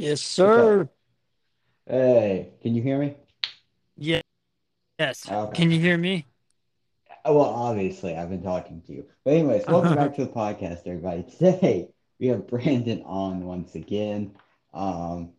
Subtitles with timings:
[0.00, 0.88] Yes, sir.
[1.86, 3.16] Hey, can you hear me?
[3.98, 4.22] Yeah.
[4.98, 5.30] Yes.
[5.30, 5.54] Okay.
[5.54, 6.26] Can you hear me?
[7.26, 9.04] Oh, Well, obviously, I've been talking to you.
[9.26, 11.24] But anyways, welcome back to the podcast, everybody.
[11.38, 14.34] Today we have Brandon on once again.
[14.72, 15.32] Um,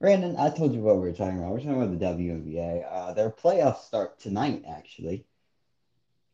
[0.00, 1.52] Brandon, I told you what we were talking about.
[1.52, 2.84] We're talking about the WNBA.
[2.90, 5.24] Uh, their playoffs start tonight, actually.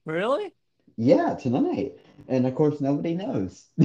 [0.07, 0.55] Really?
[0.97, 1.99] Yeah, tonight.
[2.27, 3.67] And of course, nobody knows.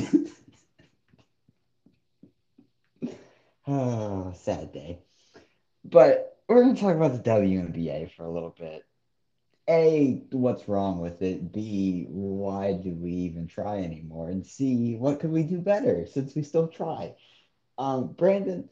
[3.67, 4.99] Oh, sad day.
[5.83, 8.83] But we're going to talk about the WNBA for a little bit.
[9.69, 11.51] A, what's wrong with it?
[11.51, 14.29] B, why do we even try anymore?
[14.29, 17.15] And C, what could we do better since we still try?
[17.77, 18.69] Um, Brandon,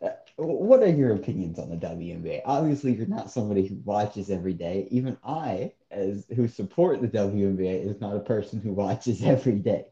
[0.00, 2.42] uh, what are your opinions on the WNBA?
[2.44, 4.86] Obviously, you're not somebody who watches every day.
[4.92, 9.86] Even I, as who support the WNBA, is not a person who watches every day.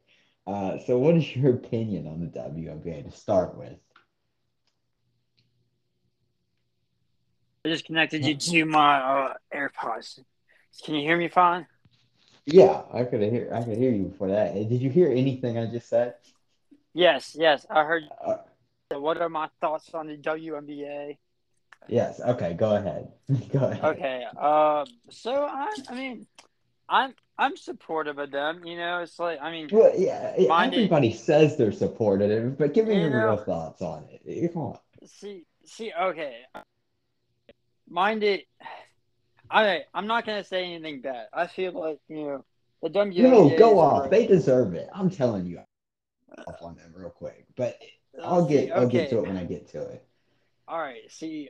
[0.47, 3.77] Uh, so, what is your opinion on the WNBA to start with?
[7.67, 10.21] I just connected you to my uh, AirPods.
[10.85, 11.67] Can you hear me fine?
[12.45, 14.55] Yeah, I could hear I could hear you before that.
[14.55, 16.15] Did you hear anything I just said?
[16.95, 17.67] Yes, yes.
[17.69, 18.05] I heard.
[18.25, 18.37] Uh,
[19.01, 21.19] What are my thoughts on the WNBA?
[21.89, 22.21] yes.
[22.21, 22.55] Okay.
[22.55, 23.09] Go ahead.
[23.53, 23.85] go ahead.
[23.85, 24.23] Okay.
[24.39, 24.87] Um.
[25.11, 26.25] So I, I mean,
[26.89, 28.65] I'm I'm supportive of them.
[28.65, 30.37] You know, it's like I mean, Well, yeah.
[30.47, 34.07] Mind it- everybody says they're supportive, but give me You your know- real thoughts on
[34.09, 34.53] it.
[34.53, 34.79] Come on.
[35.05, 35.91] see, see.
[36.01, 36.37] Okay.
[37.89, 38.47] Mind it.
[39.51, 41.27] I I'm not gonna say anything bad.
[41.33, 42.45] I feel like you know
[42.83, 43.23] the WNBA.
[43.23, 44.11] No, go off.
[44.11, 44.89] They deserve it.
[44.93, 45.61] I'm telling you.
[46.49, 47.79] Off on them real quick, but
[48.23, 50.05] I'll get I'll get to it when I get to it.
[50.69, 51.49] All right, see,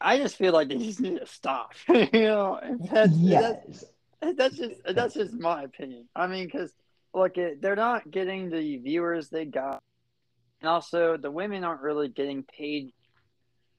[0.00, 1.72] I just feel like they just need to stop.
[1.88, 3.84] you know, and that's, Yes.
[4.20, 6.08] that's that's just that's just my opinion.
[6.14, 6.72] I mean, because
[7.14, 9.82] look, it, they're not getting the viewers they got,
[10.60, 12.92] and also the women aren't really getting paid,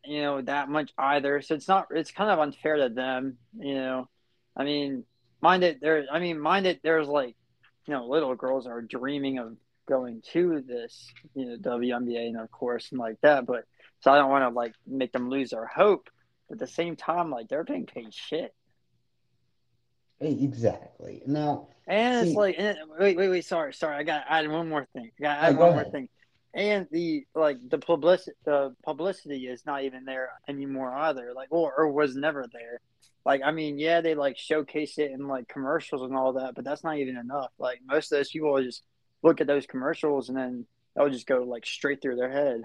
[0.08, 1.42] you know, that much either.
[1.42, 3.38] So it's not it's kind of unfair to them.
[3.58, 4.10] You know,
[4.56, 5.04] I mean,
[5.42, 6.06] mind it, there.
[6.12, 7.36] I mean, mind it, there's like,
[7.88, 9.56] you know, little girls are dreaming of
[9.88, 13.46] going to this, you know, WNBA and of course and like that.
[13.46, 13.66] But
[14.02, 16.10] so I don't want to like make them lose their hope.
[16.50, 18.54] But at the same time, like they're being paid shit.
[20.22, 21.22] Exactly.
[21.26, 23.46] Now, And it's like, and, wait, wait, wait.
[23.46, 23.98] Sorry, sorry.
[23.98, 25.12] I got to add one more thing.
[25.20, 25.92] I got to Oh, add go one more ahead.
[25.92, 26.10] thing.
[26.56, 31.34] And the like the publicity, the publicity is not even there anymore either.
[31.36, 32.80] Like, or, or was never there.
[33.26, 36.64] Like, I mean, yeah, they like showcase it in like commercials and all that, but
[36.64, 37.52] that's not even enough.
[37.60, 38.84] Like, most of those people will just
[39.24, 40.66] look at those commercials and then
[40.96, 42.62] they'll just go like straight through their head.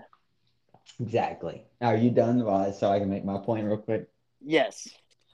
[1.00, 1.64] exactly.
[1.80, 2.40] Are you done?
[2.74, 4.08] So I can make my point real quick.
[4.40, 4.88] Yes.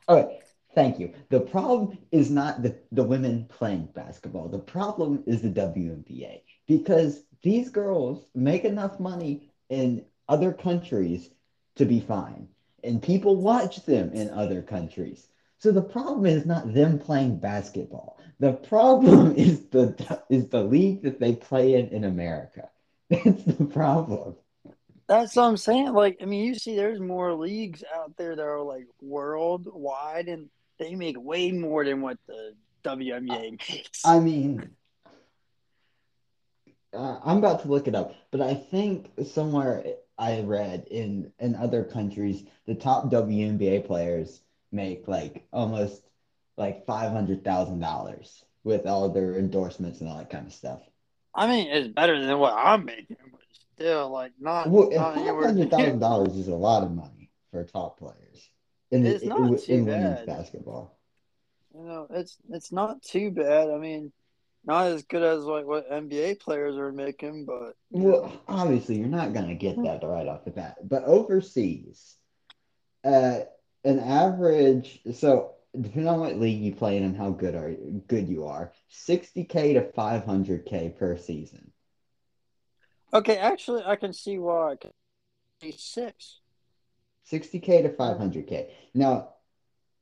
[0.09, 0.39] Okay,
[0.75, 1.13] thank you.
[1.29, 4.49] The problem is not the, the women playing basketball.
[4.49, 11.31] The problem is the WNBA because these girls make enough money in other countries
[11.77, 12.49] to be fine,
[12.83, 15.29] and people watch them in other countries.
[15.59, 18.19] So the problem is not them playing basketball.
[18.41, 22.69] The problem is the is the league that they play in in America.
[23.11, 24.37] That's the problem.
[25.09, 25.93] That's what I'm saying.
[25.93, 30.49] Like, I mean, you see, there's more leagues out there that are like worldwide, and
[30.79, 32.55] they make way more than what the
[32.85, 34.05] WNBA makes.
[34.05, 34.71] I mean,
[36.97, 39.85] uh, I'm about to look it up, but I think somewhere
[40.19, 44.41] I read in in other countries, the top WNBA players
[44.73, 46.03] make like almost
[46.57, 50.81] like five hundred thousand dollars with all their endorsements and all that kind of stuff.
[51.35, 53.41] I mean, it's better than what I'm making, but
[53.75, 57.63] still, like, not, Well, not five hundred thousand dollars is a lot of money for
[57.65, 58.51] top players
[58.91, 60.27] in It's in, not in, too women's bad.
[60.27, 60.99] basketball.
[61.75, 63.71] You know, it's it's not too bad.
[63.71, 64.13] I mean,
[64.67, 67.75] not as good as like what NBA players are making, but.
[67.91, 70.77] Well, obviously, you're not going to get that right off the bat.
[70.83, 72.17] But overseas,
[73.05, 73.41] uh,
[73.85, 77.75] an average, so depending on what league you play in and how good are
[78.09, 81.71] good you are, 60k to 500k per season.
[83.15, 84.77] Okay, actually, I can see why.
[85.77, 86.41] Six.
[87.31, 88.69] 60k to 500k.
[88.95, 89.31] Now,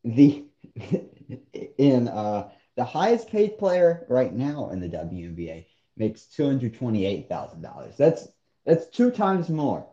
[0.04, 0.44] the
[1.78, 5.66] in uh the highest paid player right now in the WNBA
[5.96, 7.96] makes $228,000.
[7.96, 8.28] That's
[8.66, 9.86] that's two times more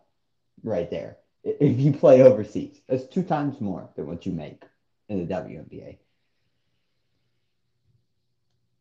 [0.63, 1.17] right there.
[1.43, 4.63] If you play overseas, that's two times more than what you make
[5.09, 5.97] in the WNBA.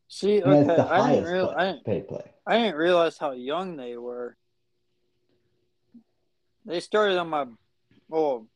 [0.07, 2.29] See, And that's okay, the I didn't real, play- I didn't, paid player.
[2.45, 4.35] I didn't realize how young they were.
[6.65, 7.45] They started on my,
[8.07, 8.47] well,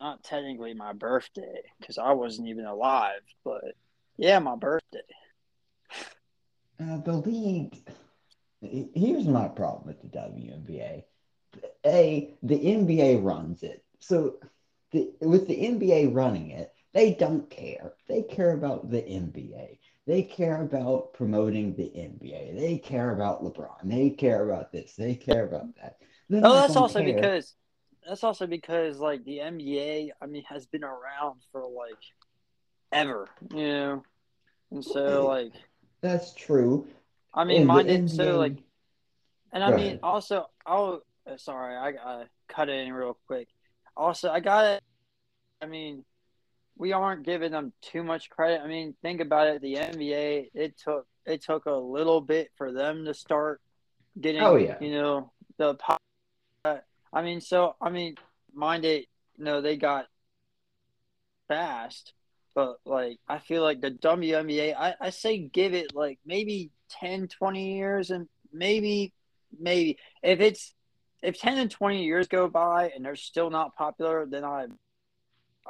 [0.00, 3.62] not technically my birthday because I wasn't even alive, but
[4.20, 5.00] yeah, my birthday.
[6.78, 7.74] Uh, the league,
[8.60, 11.04] here's my problem with the WNBA.
[11.86, 13.82] A, the NBA runs it.
[13.98, 14.34] So
[14.92, 17.94] the, with the NBA running it, they don't care.
[18.08, 19.78] They care about the NBA.
[20.06, 22.58] They care about promoting the NBA.
[22.58, 23.84] They care about LeBron.
[23.84, 24.96] They care about this.
[24.96, 25.96] They care about that.
[26.28, 27.14] Then oh, that's also care.
[27.14, 27.54] because
[28.06, 32.02] that's also because like the NBA, I mean, has been around for like
[32.92, 34.02] ever, you know,
[34.70, 35.52] and so like
[36.00, 36.86] that's true.
[37.32, 38.08] I mean, mine didn't.
[38.08, 38.56] So like,
[39.52, 40.00] and I mean, ahead.
[40.02, 41.02] also, I'll.
[41.30, 43.48] Uh, sorry, I gotta cut it in real quick.
[43.96, 44.80] Also, I gotta.
[45.62, 46.04] I mean,
[46.76, 48.62] we aren't giving them too much credit.
[48.62, 49.62] I mean, think about it.
[49.62, 53.60] The NBA, it took it took a little bit for them to start
[54.18, 54.42] getting.
[54.42, 54.76] Oh yeah.
[54.80, 55.76] You know the.
[57.12, 58.14] I mean, so I mean,
[58.54, 59.06] mind it.
[59.36, 60.06] You know, they got
[61.48, 62.12] fast,
[62.54, 66.70] but like I feel like the WNBA, I, I say give it like maybe
[67.00, 69.12] 10, 20 years and maybe
[69.58, 70.74] maybe if it's
[71.22, 74.66] if 10 and 20 years go by and they're still not popular, then I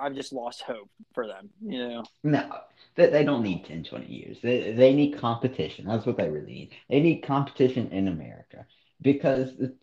[0.00, 2.04] I've just lost hope for them, you know.
[2.22, 2.48] No,
[2.94, 4.38] they, they don't need 10, 20 years.
[4.42, 5.86] They, they need competition.
[5.86, 6.72] That's what they really need.
[6.88, 8.66] They need competition in America
[9.02, 9.74] because the,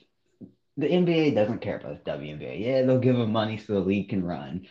[0.78, 2.60] the NBA doesn't care about the WNBA.
[2.60, 4.68] Yeah, they'll give them money so the league can run,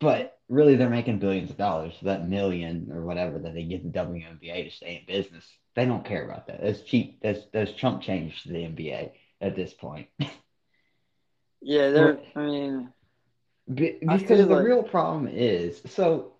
[0.00, 1.94] but really they're making billions of dollars.
[1.98, 5.84] So that million or whatever that they give the WNBA to stay in business, they
[5.84, 6.62] don't care about that.
[6.62, 7.20] That's cheap.
[7.22, 10.08] That's that's chump change to the NBA at this point.
[11.60, 12.18] yeah, they're.
[12.34, 12.92] I mean,
[13.72, 14.64] be, because the like...
[14.64, 16.34] real problem is so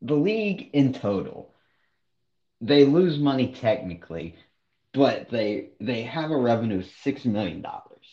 [0.00, 1.54] the league in total
[2.60, 4.36] they lose money technically,
[4.92, 8.06] but they they have a revenue of six million dollars.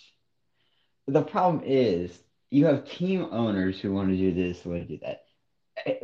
[1.07, 2.17] The problem is
[2.51, 5.23] you have team owners who want to do this, want to do that.
[5.85, 5.95] Eh,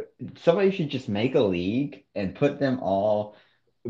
[0.41, 3.35] somebody should just make a league and put them all,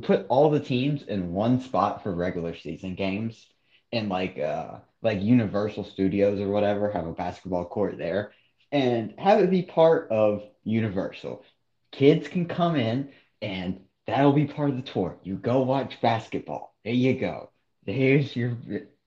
[0.02, 3.48] put all the teams in one spot for regular season games,
[3.94, 8.32] and like uh like Universal Studios or whatever have a basketball court there,
[8.72, 11.46] and have it be part of Universal.
[11.92, 13.12] Kids can come in
[13.42, 15.18] and that'll be part of the tour.
[15.24, 16.76] You go watch basketball.
[16.84, 17.52] There you go.
[17.86, 18.58] Here's your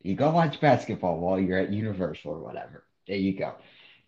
[0.03, 2.85] you go watch basketball while you're at Universal or whatever.
[3.11, 3.55] There you go.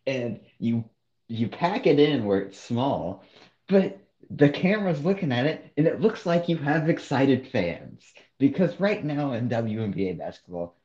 [0.06, 0.84] And you
[1.26, 3.24] you pack it in where it's small,
[3.68, 3.98] but
[4.30, 8.04] the camera's looking at it and it looks like you have excited fans.
[8.38, 10.76] Because right now in WNBA basketball,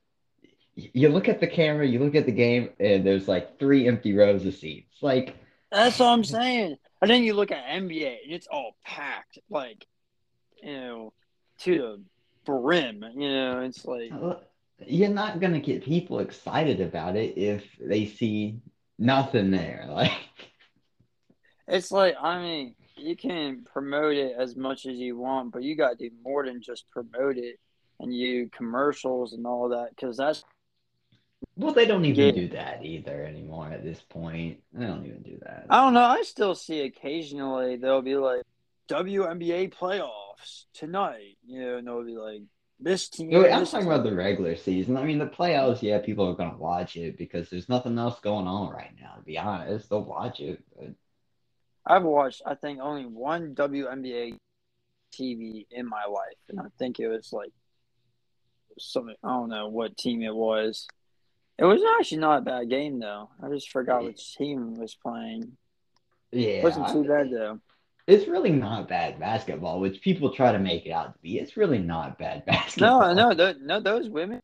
[0.74, 4.16] you look at the camera, you look at the game, and there's like three empty
[4.16, 4.98] rows of seats.
[5.04, 5.36] Like
[5.72, 6.78] that's what I'm saying.
[7.00, 9.86] And then you look at NBA and it's all packed, like
[10.64, 11.14] you know,
[11.60, 12.02] to the
[12.46, 13.06] brim.
[13.16, 14.38] You know, it's like uh,
[14.86, 18.60] you're not gonna get people excited about it if they see
[18.98, 19.86] nothing there.
[19.98, 20.12] Like
[21.68, 25.76] it's like I mean, you can promote it as much as you want, but you
[25.76, 27.60] got to do more than just promote it
[28.00, 30.44] and you commercials and all that because that's.
[31.56, 34.60] Well, they don't even do that either anymore at this point.
[34.74, 35.66] They don't even do that.
[35.70, 36.02] I don't know.
[36.02, 38.44] I still see occasionally they'll be like
[38.90, 42.42] WNBA playoffs tonight, you know, and they'll be like
[42.80, 43.30] this team.
[43.30, 43.92] No, I'm talking team.
[43.92, 44.98] about the regular season.
[44.98, 48.20] I mean, the playoffs, yeah, people are going to watch it because there's nothing else
[48.20, 49.16] going on right now.
[49.16, 50.64] To be honest, they'll watch it.
[50.76, 50.94] But...
[51.86, 54.38] I've watched, I think, only one WNBA
[55.14, 57.52] TV in my life, and I think it was like
[58.78, 59.16] something.
[59.24, 60.88] I don't know what team it was.
[61.57, 63.30] It was actually not a bad game though.
[63.42, 65.57] I just forgot which team was playing.
[66.31, 67.60] Yeah, it wasn't too bad though
[68.07, 71.37] it's really not bad basketball, which people try to make it out to be.
[71.37, 73.14] It's really not bad basketball.
[73.14, 74.42] No, no, no, those women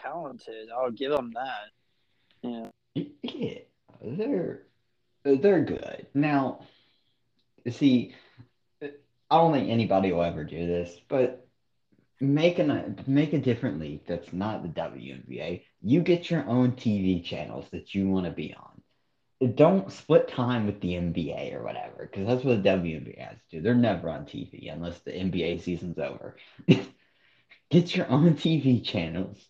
[0.00, 0.68] talented.
[0.70, 2.70] I'll give them that.
[2.94, 3.58] Yeah, yeah,
[4.02, 4.62] they're
[5.24, 6.06] they're good.
[6.12, 6.66] Now,
[7.70, 8.14] see,
[8.82, 8.90] I
[9.30, 11.48] don't think anybody will ever do this, but
[12.20, 15.62] make a make a different league that's not the WNBA.
[15.80, 18.73] You get your own TV channels that you want to be on
[19.48, 23.56] don't split time with the NBA or whatever, because that's what the WNBA has to
[23.56, 23.62] do.
[23.62, 26.36] They're never on TV unless the NBA season's over.
[27.70, 29.48] Get your own TV channels,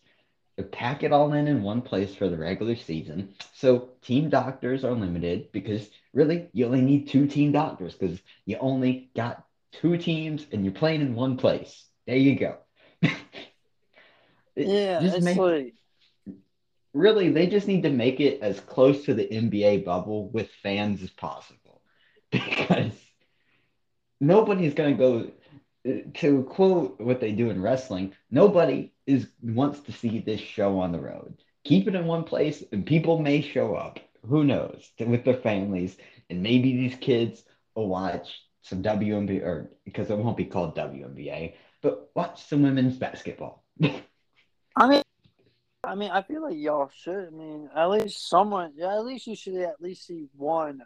[0.71, 3.35] pack it all in in one place for the regular season.
[3.53, 8.57] So team doctors are limited because really you only need two team doctors because you
[8.59, 11.85] only got two teams and you're playing in one place.
[12.07, 12.57] There you go.
[14.55, 15.73] yeah, Just it's make, like
[16.95, 21.03] really they just need to make it as close to the NBA bubble with fans
[21.03, 21.81] as possible.
[22.31, 22.91] Because
[24.19, 25.31] nobody's going to
[25.85, 30.79] go to quote what they do in wrestling nobody is wants to see this show
[30.79, 31.37] on the road.
[31.63, 33.99] Keep it in one place and people may show up.
[34.27, 34.89] Who knows?
[34.99, 35.95] With their families
[36.29, 37.43] and maybe these kids
[37.75, 41.53] will watch some WNBA or because it won't be called WNBA
[41.85, 43.63] but watch some women's basketball.
[44.75, 45.03] I mean,
[45.85, 47.27] I mean, I feel like y'all should.
[47.27, 48.73] I mean, at least someone.
[48.75, 50.81] Yeah, at least you should at least see one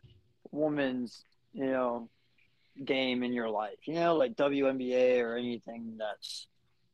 [0.51, 2.09] woman's, you know,
[2.83, 3.77] game in your life.
[3.85, 6.47] You know, like WNBA or anything that's.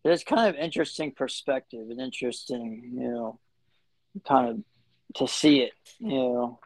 [0.04, 3.40] It's kind of interesting perspective and interesting, you know,
[4.28, 4.64] kind of
[5.16, 6.60] to see it, you know,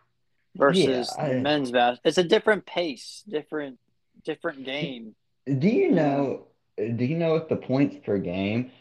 [0.58, 2.10] versus Yeah, I- men's basketball.
[2.10, 3.80] It's a different pace, different,
[4.26, 5.16] different game.
[5.46, 6.48] Do you know?
[6.78, 8.72] Do you know what the points per game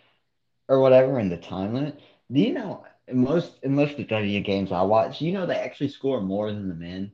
[0.68, 2.00] or whatever in the time limit?
[2.32, 5.44] Do you know in most in most of the W games I watch, you know
[5.44, 7.12] they actually score more than the men.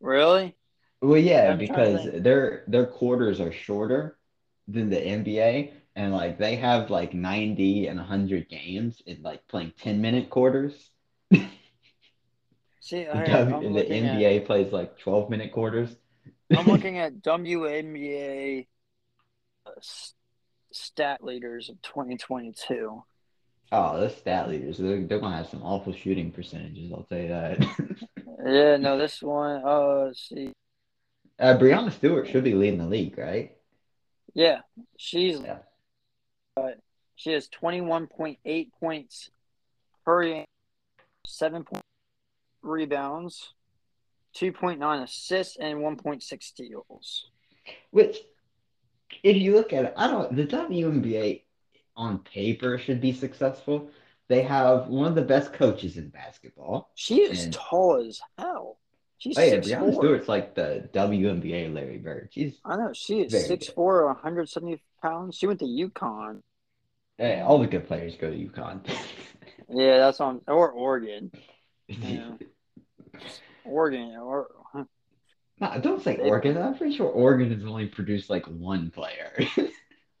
[0.00, 0.56] Really?
[1.00, 4.18] Well, yeah, I'm because their their quarters are shorter
[4.68, 9.72] than the NBA, and like they have like 90 and 100 games in like playing
[9.78, 10.90] 10 minute quarters.
[12.80, 15.94] See, The, all right, W- I'm the looking at NBA plays like 12 minute quarters.
[16.52, 18.68] I'm looking at WNBA
[19.66, 19.72] uh,
[20.72, 23.02] stat leaders of 2022.
[23.70, 27.28] Oh, those stat leaders, they're, they're gonna have some awful shooting percentages, I'll tell you
[27.28, 27.66] that.
[28.46, 29.62] Yeah, no, this one.
[29.66, 30.52] Uh, let's see.
[31.40, 33.56] Uh, Breanna Stewart should be leading the league, right?
[34.32, 34.60] Yeah,
[34.96, 35.58] she's Yeah.
[37.16, 39.30] she has 21.8 points
[40.04, 40.44] per game,
[41.26, 41.82] seven point
[42.62, 43.54] rebounds,
[44.36, 47.26] 2.9 assists, and 1.6 steals.
[47.90, 48.18] Which,
[49.22, 50.34] if you look at it, I don't.
[50.34, 51.42] The WNBA
[51.96, 53.90] on paper should be successful.
[54.28, 56.90] They have one of the best coaches in basketball.
[56.94, 58.78] She is And- tall as hell.
[59.16, 59.92] She's Oh yeah, four.
[59.94, 62.28] Stewart's like the WNBA Larry Bird.
[62.30, 63.74] She's I know she is six good.
[63.74, 65.34] four, 170 pounds.
[65.36, 66.42] She went to UConn.
[67.16, 68.86] hey, all the good players go to UConn.
[69.70, 71.32] Yeah, that's on or Oregon.
[71.88, 72.32] Yeah.
[73.64, 74.48] Oregon or
[75.60, 76.56] No, don't say Oregon.
[76.56, 79.32] I'm pretty sure Oregon has only produced like one player.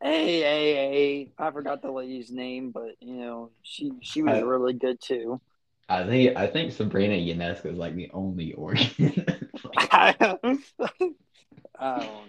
[0.00, 1.32] hey, hey.
[1.38, 5.40] I forgot the lady's name, but you know, she she was Uh, really good too.
[5.88, 9.50] I think I think Sabrina Ionescu is like the only Oregon.
[9.76, 10.60] I don't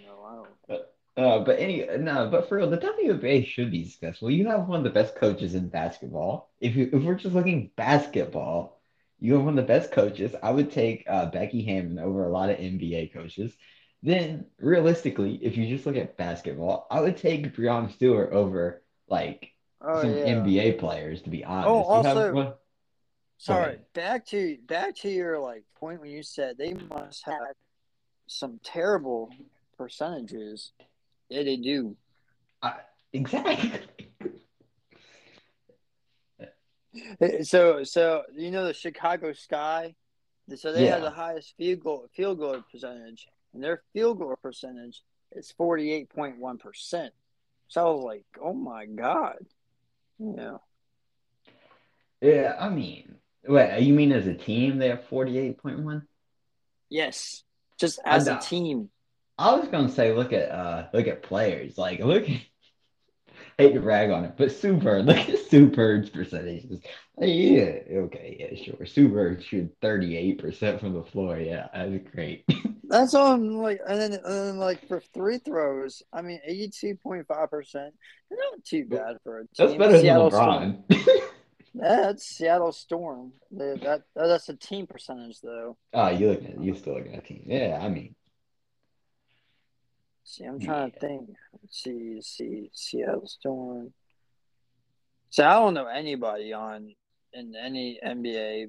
[0.04, 0.10] know.
[0.24, 0.48] I don't
[1.18, 4.32] Uh, but any no, but for real, the WBA should be successful.
[4.32, 6.50] You have one of the best coaches in basketball.
[6.62, 8.79] If you if we're just looking basketball,
[9.20, 10.34] you have one of the best coaches.
[10.42, 13.54] I would take uh, Becky Hammon over a lot of NBA coaches.
[14.02, 19.52] Then realistically, if you just look at basketball, I would take Breanna Stewart over like
[19.82, 20.36] Oh some yeah.
[20.36, 21.22] NBA players.
[21.24, 22.58] To be honest, Oh, You have also-
[23.42, 27.54] Sorry, back to back to your like point when you said they must have
[28.28, 29.30] some terrible
[29.78, 30.74] percentages.
[31.30, 31.96] Yeah, they do.
[33.14, 33.72] exactly.
[37.44, 39.96] So so you know the Chicago Sky,
[40.56, 45.04] so they have the highest field goal field goal percentage, and their field goal percentage
[45.32, 47.14] is forty eight point one percent.
[47.68, 49.38] So I was like, oh my god,
[50.18, 50.62] you know.
[52.22, 53.16] Yeah, I mean,
[53.48, 56.08] wait, you mean as a team they have forty eight point one?
[56.90, 57.44] Yes,
[57.80, 58.90] just as a team.
[59.38, 61.78] I was gonna say look at uh look at players.
[61.78, 62.26] Like look
[63.60, 66.80] hate to rag on it, but Bird, look at Sue Bird's percentages.
[67.20, 68.86] Yeah, okay, yeah, sure.
[68.86, 71.38] Sue Bird shoot 38% from the floor.
[71.38, 72.46] Yeah, that's great.
[72.92, 77.28] That's on like, and then, and then like for free throws, I mean, eighty-two point
[77.28, 77.94] five percent.
[78.32, 79.50] Not too bad for a team.
[79.60, 80.84] That's better than Seattle Storm.
[80.90, 81.22] LeBron.
[81.76, 83.34] That's Seattle Storm.
[83.52, 85.78] They, that that's a team percentage though.
[85.94, 86.48] oh, you looking?
[86.48, 87.44] at you still looking at team.
[87.46, 88.16] Yeah, I mean,
[90.30, 91.28] See, I'm trying to think.
[91.60, 93.94] Let's see, see, Seattle Storm.
[95.32, 96.94] So I don't know anybody on
[97.34, 98.68] in any NBA,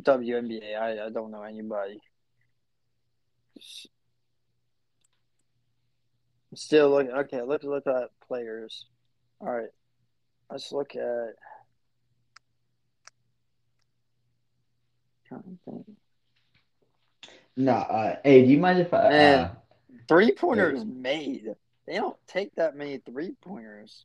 [0.00, 0.76] WNBA.
[0.76, 2.00] I, I don't know anybody.
[6.56, 7.42] Still look okay.
[7.42, 8.86] let's look at players.
[9.40, 9.70] All right,
[10.50, 11.34] let's look at.
[15.28, 15.86] Trying to think.
[17.56, 17.74] no.
[17.74, 18.96] Uh, hey, do you mind if I?
[18.96, 19.50] Uh,
[20.08, 21.54] Three pointers made.
[21.86, 24.04] They don't take that many three pointers.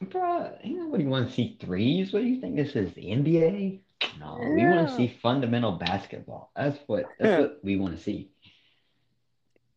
[0.00, 1.00] bro, you know what?
[1.00, 2.12] You want to see threes?
[2.12, 2.92] What do you think this is?
[2.94, 3.80] The NBA?
[4.18, 6.50] No, we want to see fundamental basketball.
[6.56, 7.06] That's what.
[7.18, 8.30] That's what we want to see.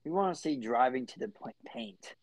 [0.04, 1.32] We want to see driving to the
[1.66, 2.16] paint,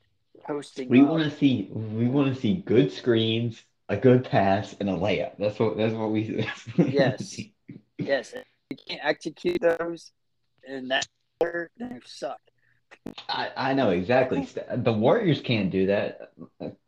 [0.47, 0.89] posting.
[0.89, 4.95] We want to see we want to see good screens, a good pass, and a
[4.95, 5.33] layup.
[5.39, 6.43] That's what that's what we.
[6.43, 7.27] That's what Yes.
[7.27, 7.55] see.
[7.99, 10.13] Yes, if you can't execute those,
[10.67, 11.07] and that
[11.41, 12.41] then you suck.
[13.29, 14.49] I, I know exactly.
[14.75, 16.33] The Warriors can't do that.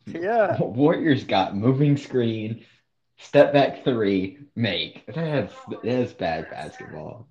[0.06, 0.58] Yeah.
[0.60, 2.64] Warriors got moving screen,
[3.18, 5.04] step back three, make.
[5.14, 7.28] That's that's bad basketball.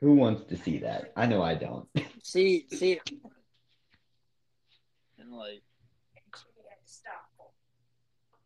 [0.00, 1.12] Who wants to see that?
[1.16, 1.88] I know I don't.
[2.24, 3.00] See, see,
[5.18, 5.62] and Like,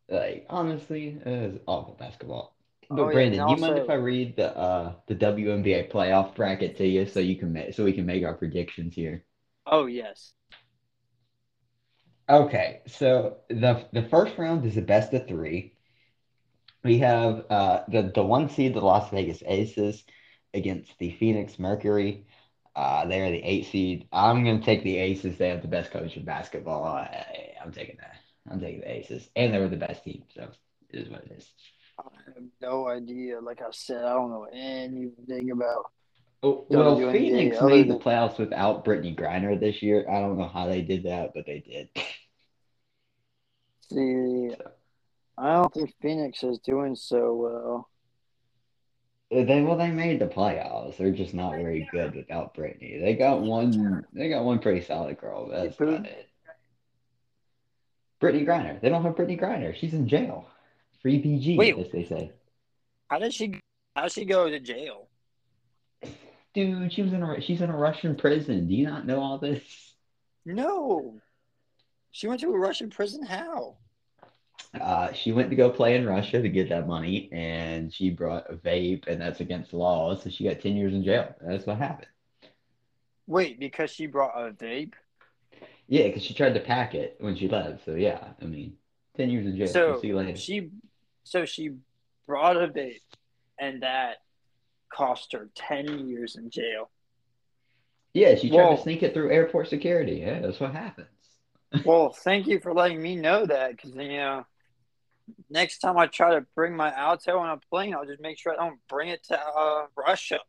[0.09, 2.56] Like honestly, it is awful basketball.
[2.89, 6.35] But Oh, yeah, Brandon, and you mind if I read the uh the WNBA playoff
[6.35, 9.25] bracket to you so you can make so we can make our predictions here?
[9.65, 10.33] oh yes.
[12.29, 15.75] Okay, so the the first round is a best of three.
[16.83, 20.03] We have uh the the one seed, the Las Vegas Aces,
[20.53, 22.25] against the Phoenix Mercury.
[22.75, 24.07] Uh, they are the eight seed.
[24.11, 25.37] I'm gonna take the Aces.
[25.37, 26.83] They have the best coach in basketball.
[26.83, 28.15] I, I'm taking that.
[28.49, 30.23] I'm taking the Aces, and they were the best team.
[30.33, 30.49] So
[30.89, 31.51] it is what it is.
[31.99, 33.39] I have no idea.
[33.39, 35.91] Like I said, I don't know anything about.
[36.43, 40.05] Oh, well, Phoenix made the than- playoffs without Brittney Griner this year.
[40.09, 41.89] I don't know how they did that, but they did.
[43.89, 44.55] See,
[45.37, 47.89] I don't think Phoenix is doing so well.
[49.29, 50.97] They well, they made the playoffs.
[50.97, 53.01] They're just not very good without Brittney.
[53.01, 54.05] They got one.
[54.13, 55.49] They got one pretty solid girl.
[55.49, 56.29] That's about it.
[58.21, 58.79] Brittney Griner.
[58.79, 59.75] They don't have Brittney Griner.
[59.75, 60.47] She's in jail.
[61.01, 61.77] Free BG, Wait.
[61.77, 62.31] as they say.
[63.09, 63.59] How did she?
[63.95, 65.07] How did she go to jail?
[66.53, 68.67] Dude, she was in a she's in a Russian prison.
[68.67, 69.61] Do you not know all this?
[70.45, 71.19] No,
[72.11, 73.23] she went to a Russian prison.
[73.23, 73.77] How?
[74.79, 78.51] Uh, she went to go play in Russia to get that money, and she brought
[78.51, 80.15] a vape, and that's against the law.
[80.15, 81.35] So she got ten years in jail.
[81.41, 82.07] That's what happened.
[83.27, 84.93] Wait, because she brought a vape.
[85.87, 87.85] Yeah, because she tried to pack it when she left.
[87.85, 88.77] So yeah, I mean,
[89.15, 89.67] ten years in jail.
[89.67, 90.37] So see later.
[90.37, 90.69] she,
[91.27, 91.71] so she
[92.25, 93.01] brought a vape,
[93.59, 94.17] and that
[94.91, 96.89] cost her ten years in jail.
[98.13, 98.75] Yeah, she tried Whoa.
[98.75, 100.23] to sneak it through airport security.
[100.25, 101.07] Yeah, that's what happens.
[101.85, 104.45] Well, thank you for letting me know that, because you know,
[105.49, 108.53] next time I try to bring my Alto on a plane, I'll just make sure
[108.53, 110.39] I don't bring it to uh, Russia.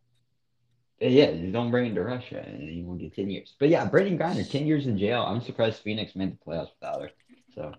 [1.01, 3.55] Yeah, don't bring it to Russia, and you won't get ten years.
[3.59, 5.23] But yeah, Brittney Griner, ten years in jail.
[5.23, 7.11] I'm surprised Phoenix made the playoffs without her.
[7.55, 7.73] So,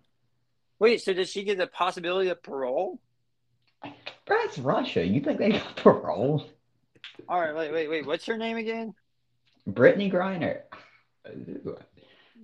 [0.79, 2.99] Wait, so does she get the possibility of parole?
[4.25, 5.05] that's Russia.
[5.05, 6.45] You think they got parole?
[7.27, 8.05] All right, wait, wait, wait.
[8.05, 8.93] What's her name again?
[9.67, 10.61] Brittney Griner.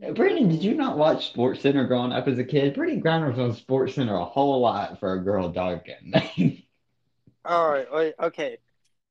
[0.01, 2.75] Brittney, did you not watch Sports Center growing up as a kid?
[2.75, 6.13] Brittney Griner was on Sports Center a whole lot for a girl darken.
[7.45, 8.57] All right, wait, okay.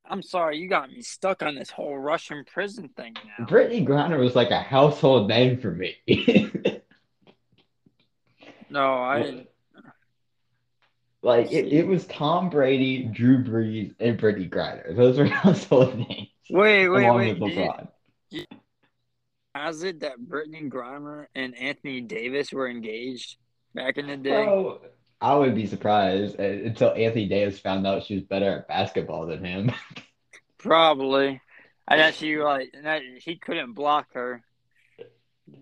[0.07, 3.47] I'm sorry, you got me stuck on this whole Russian prison thing now.
[3.47, 5.97] Brittney Griner was like a household name for me.
[8.75, 9.47] No, I didn't.
[11.23, 14.97] like it, it was Tom Brady, Drew Brees, and Brittney Griner.
[14.97, 16.29] Those were household names.
[16.51, 17.41] Wait, wait, wait.
[17.41, 17.89] with did- LeBron.
[19.55, 23.37] Has it that Brittney Griner and Anthony Davis were engaged
[23.77, 24.45] back in the day?
[24.45, 24.81] Bro,
[25.21, 29.27] I would be surprised uh, until Anthony Davis found out she was better at basketball
[29.27, 29.71] than him.
[30.59, 31.41] Probably.
[31.87, 34.43] I guess you like that he couldn't block her.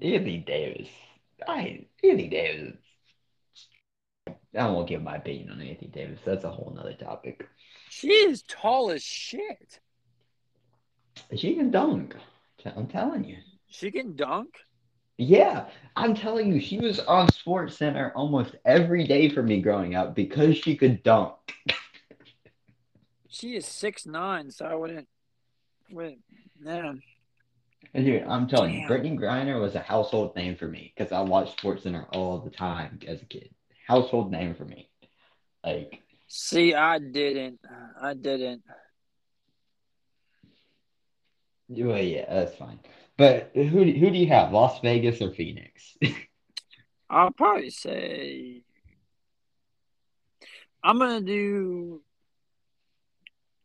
[0.01, 0.88] Anthony Davis.
[1.46, 2.77] I Anthony Davis.
[4.57, 6.21] I won't give my opinion on Anthony Davis.
[6.25, 7.49] That's a whole nother topic.
[7.88, 9.81] She is tall as shit.
[11.37, 12.15] She can dunk.
[12.77, 13.38] I'm telling you.
[13.69, 14.55] She can dunk.
[15.19, 19.95] Yeah, I'm telling you, she was on Sports Center almost every day for me growing
[19.95, 21.35] up because she could dunk.
[23.29, 25.09] She is six nine, so I wouldn't.
[25.91, 26.19] Wait,
[26.59, 27.03] man.
[27.95, 31.59] Dude, I'm telling you, Brittney Griner was a household name for me because I watched
[31.59, 33.51] Sports Center all the time as a kid.
[33.87, 34.88] Household name for me.
[35.64, 37.61] Like, See, I didn't.
[38.01, 38.62] I didn't.
[41.68, 42.81] well, yeah, that's fine.
[43.18, 45.97] But who who do you have, Las Vegas or Phoenix?
[47.11, 48.62] I'll probably say.
[50.83, 52.03] I'm gonna do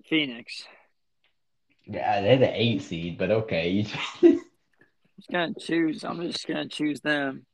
[0.06, 0.66] Phoenix.
[1.86, 3.84] yeah, they're the eight seed, but okay.
[4.22, 6.04] just gonna choose.
[6.04, 7.46] I'm just gonna choose them.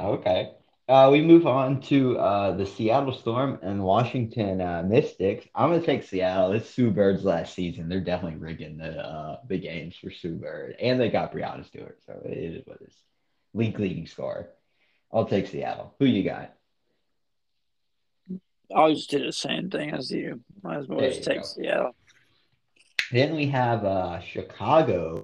[0.00, 0.50] Okay.
[0.88, 5.46] Uh, we move on to uh, the Seattle Storm and Washington uh, Mystics.
[5.54, 6.52] I'm gonna take Seattle.
[6.52, 7.88] It's Sue Bird's last season.
[7.88, 11.98] They're definitely rigging the uh, the games for Sue Bird, and they got Breanna Stewart,
[12.04, 12.96] so it is what it is.
[13.54, 14.48] League leading scorer.
[15.12, 15.94] I'll take Seattle.
[15.98, 16.52] Who you got?
[18.74, 20.40] I'll just do the same thing as you.
[20.62, 21.46] Might as well There just take go.
[21.46, 21.96] Seattle.
[23.12, 25.22] Then we have uh, Chicago,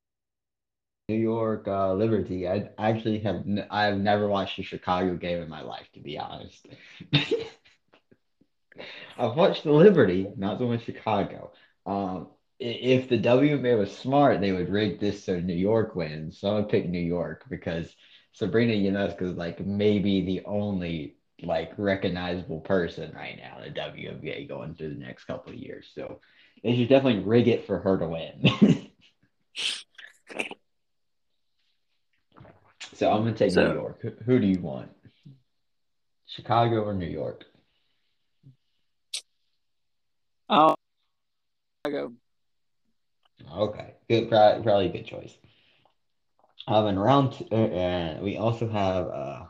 [1.08, 2.46] New York uh, Liberty.
[2.46, 6.18] I actually have n- I've never watched a Chicago game in my life, to be
[6.18, 6.66] honest.
[9.16, 11.52] I've watched the Liberty, not the one Chicago.
[11.86, 12.28] Um,
[12.60, 16.38] if the WNBA was smart, they would rig this so New York wins.
[16.40, 17.96] So I'm gonna pick New York because
[18.32, 24.46] Sabrina Ionescu is like maybe the only like recognizable person right now in the WNBA
[24.46, 25.90] going through the next couple of years.
[25.94, 26.20] So
[26.62, 28.90] they should definitely rig it for her to win.
[32.98, 34.02] So I'm gonna take So- New York.
[34.02, 34.90] Who, who do you want?
[36.26, 37.44] Chicago or New York?
[40.48, 40.74] Oh,
[41.84, 42.12] I go.
[43.54, 45.32] Okay, good, probably, good choice.
[46.66, 49.44] Um, and round two, uh, uh, we also have uh,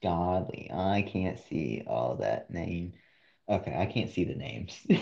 [0.00, 0.70] Godly.
[0.72, 2.92] I can't see all that name.
[3.48, 4.78] Okay, I can't see the names.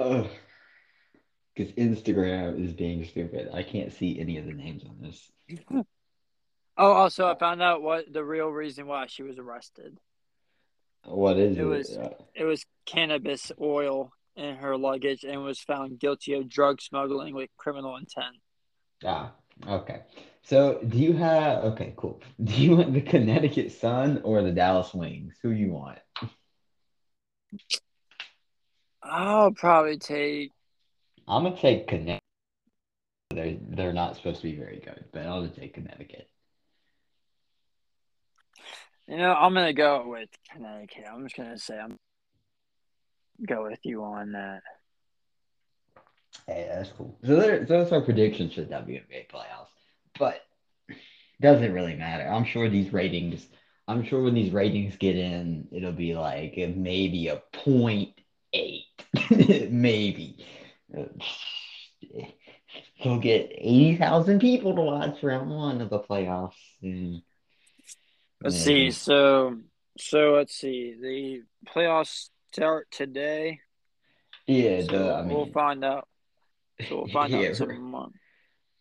[0.00, 0.30] Oh,
[1.58, 3.50] because Instagram is being stupid.
[3.52, 5.28] I can't see any of the names on this.
[6.76, 9.98] Oh, also, I found out what the real reason why she was arrested.
[11.04, 11.64] What is It it?
[11.64, 16.80] was- Uh, It was cannabis oil in her luggage and was found guilty of drug
[16.80, 18.36] smuggling with criminal intent.
[19.04, 19.34] Ah,
[19.66, 20.02] okay.
[20.42, 21.64] So, do you have?
[21.64, 22.22] Okay, cool.
[22.42, 25.34] Do you want the Connecticut Sun or the Dallas Wings?
[25.42, 25.98] Who you want?
[29.02, 30.52] I'll probably take.
[31.28, 32.22] I'm gonna take Connecticut.
[33.30, 36.28] They're they're not supposed to be very good, but I'll just take Connecticut.
[39.06, 41.04] You know, I'm gonna go with Connecticut.
[41.12, 41.98] I'm just gonna say I'm
[43.46, 44.62] go with you on that.
[46.46, 47.18] Hey, that's cool.
[47.24, 49.68] So there, those are predictions for the WNBA playoffs,
[50.18, 50.40] but
[51.40, 52.26] doesn't really matter.
[52.26, 53.46] I'm sure these ratings.
[53.86, 58.20] I'm sure when these ratings get in, it'll be like maybe a point
[58.52, 58.84] eight,
[59.70, 60.44] maybe.
[62.94, 66.52] He'll get eighty thousand people to watch round one of the playoffs.
[66.82, 67.22] And
[68.42, 68.90] Let's Yeah, see.
[68.90, 69.56] So,
[69.98, 70.94] so let's see.
[71.00, 73.60] The playoffs start today.
[74.46, 76.08] Yeah, So the, I we'll find out.
[76.88, 78.14] So we'll find yeah, some month.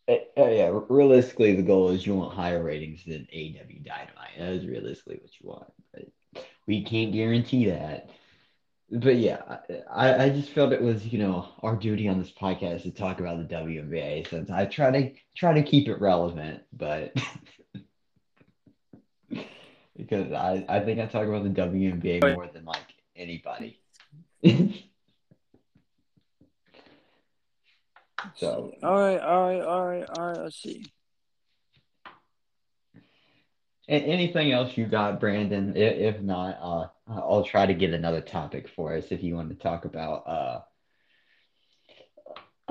[0.07, 4.37] Uh, uh, yeah, realistically, the goal is you want higher ratings than AEW Dynamite.
[4.37, 5.73] That is realistically what you want.
[5.93, 8.09] But we can't guarantee that.
[8.89, 9.57] But yeah,
[9.91, 13.19] I, I just felt it was, you know, our duty on this podcast to talk
[13.19, 17.13] about the WNBA since I try to try to keep it relevant, but
[19.97, 23.81] because I, I think I talk about the WNBA more than like anybody.
[28.35, 30.37] So All right, all right, all right, all right.
[30.37, 30.85] Let's see.
[33.87, 35.73] Anything else you got, Brandon?
[35.75, 39.49] If not, uh, uh, I'll try to get another topic for us if you want
[39.49, 40.27] to talk about.
[40.27, 40.59] Uh,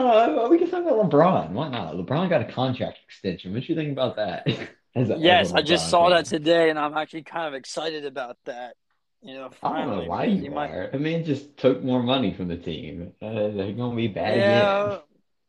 [0.00, 1.50] uh, we can talk about LeBron.
[1.52, 1.94] Why not?
[1.94, 3.52] LeBron got a contract extension.
[3.54, 4.46] What you think about that?
[4.94, 6.16] A- Yes, I just saw fan.
[6.16, 8.76] that today, and I'm actually kind of excited about that.
[9.22, 10.90] You know, I don't know why you he might- are.
[10.92, 13.12] I mean, just took more money from the team.
[13.20, 15.00] Uh, they're gonna be bad Yeah, again.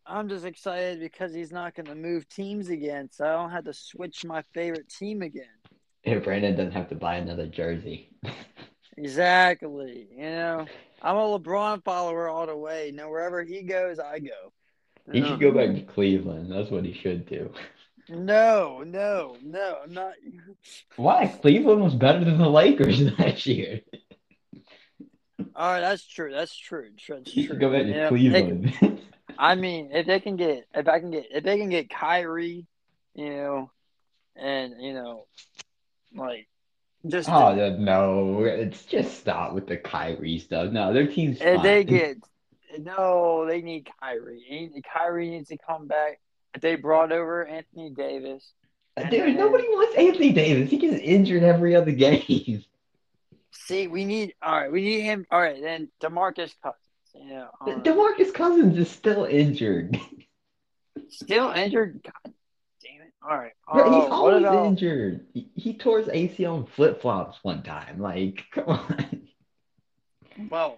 [0.06, 3.66] I'm just excited because he's not going to move teams again, so I don't have
[3.66, 5.46] to switch my favorite team again.
[6.04, 8.16] If Brandon doesn't have to buy another jersey.
[8.98, 10.08] Exactly.
[10.12, 10.66] You know,
[11.02, 12.88] I'm a LeBron follower all the way.
[12.88, 14.52] You know, wherever he goes, I go.
[15.12, 16.52] He should go back to Cleveland.
[16.52, 17.54] That's what he should do.
[18.10, 19.78] No, no, no.
[19.84, 20.14] I'm not.
[20.98, 21.28] Why?
[21.28, 23.82] Cleveland was better than the Lakers last year.
[25.56, 26.32] All right, that's true.
[26.32, 26.90] That's true.
[27.10, 27.44] That's true.
[27.46, 29.02] should go back to You know, they- Cleveland.
[29.40, 32.66] I mean, if they can get, if I can get, if they can get Kyrie,
[33.14, 33.72] you know,
[34.36, 35.26] and you know,
[36.16, 36.48] like,
[37.06, 38.44] just Oh no!
[38.44, 40.72] It's just stop with the Kyrie stuff.
[40.72, 42.18] No, their team's if they get,
[42.80, 44.84] no, they need Kyrie.
[44.94, 46.20] Kyrie needs to come back.
[46.60, 48.52] They brought over Anthony Davis,
[48.98, 50.72] Dude, then- nobody wants Anthony Davis.
[50.72, 52.64] He gets injured every other game.
[53.52, 54.72] See, we need all right.
[54.72, 55.26] We need him.
[55.32, 56.82] All right, then Demarcus Cousins.
[57.16, 57.76] Yeah, right.
[57.76, 60.00] Um, Demarcus Cousins is still injured.
[61.10, 62.02] still injured.
[62.04, 62.34] God!
[63.30, 63.52] All right.
[63.72, 64.66] Bro, he's um, what always about?
[64.68, 65.26] injured.
[65.34, 68.00] He, he tore his ACL in flip flops one time.
[68.00, 69.28] Like, come on.
[70.50, 70.78] Well,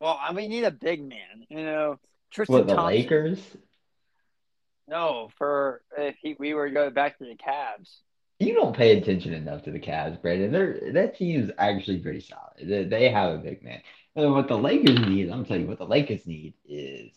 [0.00, 1.46] well, I mean, we need a big man.
[1.48, 1.98] You know,
[2.30, 2.96] Tristan What the Thompson.
[2.96, 3.40] Lakers?
[4.86, 7.98] No, for if he, we were going back to the Cavs.
[8.38, 10.50] You don't pay attention enough to the Cavs, Brandon.
[10.52, 12.68] They're, that team's actually pretty solid.
[12.68, 13.82] They, they have a big man.
[14.16, 17.12] And what the Lakers need, I'm telling you, what the Lakers need is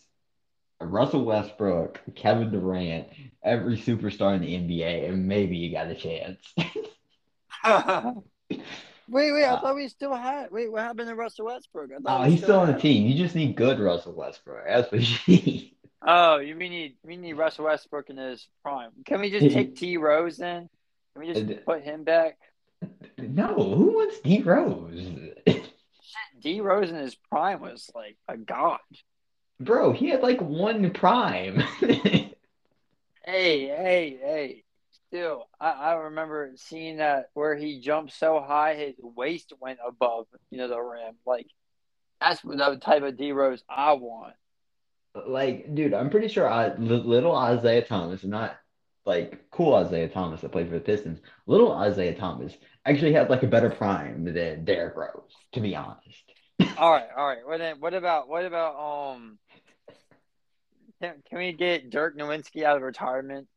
[0.92, 3.08] Russell Westbrook, Kevin Durant,
[3.44, 6.40] every superstar in the NBA, and maybe you got a chance.
[9.08, 10.52] wait, wait, I Uh, thought we still had.
[10.52, 11.92] Wait, what happened to Russell Westbrook?
[11.96, 13.08] I Oh, thought he's still on the team.
[13.08, 14.66] You just need good Russell Westbrook.
[14.68, 15.76] That's what you need.
[16.06, 18.92] Oh, you we need we need Russell Westbrook in his prime.
[19.06, 20.70] Can we just take D Rose then?
[21.14, 22.38] Can we just put him back?
[23.18, 25.10] No, who wants D Rose?
[26.40, 28.80] D Rose in his prime was like a god.
[29.60, 31.64] Bro, he had like one prime.
[33.26, 34.64] Hey, hey, hey.
[35.08, 40.28] Still, I, I remember seeing that where he jumped so high his waist went above,
[40.50, 41.16] you know, the rim.
[41.26, 41.48] Like
[42.20, 44.36] that's the type of D Rose I want.
[45.28, 48.56] like, dude, I'm pretty sure I, little Isaiah Thomas, not
[49.06, 51.20] like cool Isaiah Thomas that played for the Pistons.
[51.46, 52.54] Little Isaiah Thomas
[52.86, 56.34] actually had like a better prime than Derrick Rose, to be honest.
[56.78, 57.46] All right, all right.
[57.46, 59.40] What then, what about what about um?
[61.02, 63.48] Can, can we get Dirk Nowitzki out of retirement?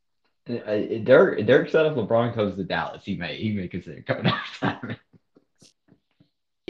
[0.49, 4.27] Uh, Dirk Dirk said if LeBron comes to Dallas, he may he may consider coming
[4.27, 4.99] out of retirement.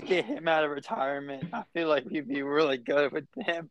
[0.05, 1.49] Get him out of retirement.
[1.53, 3.69] I feel like we'd be really good with him.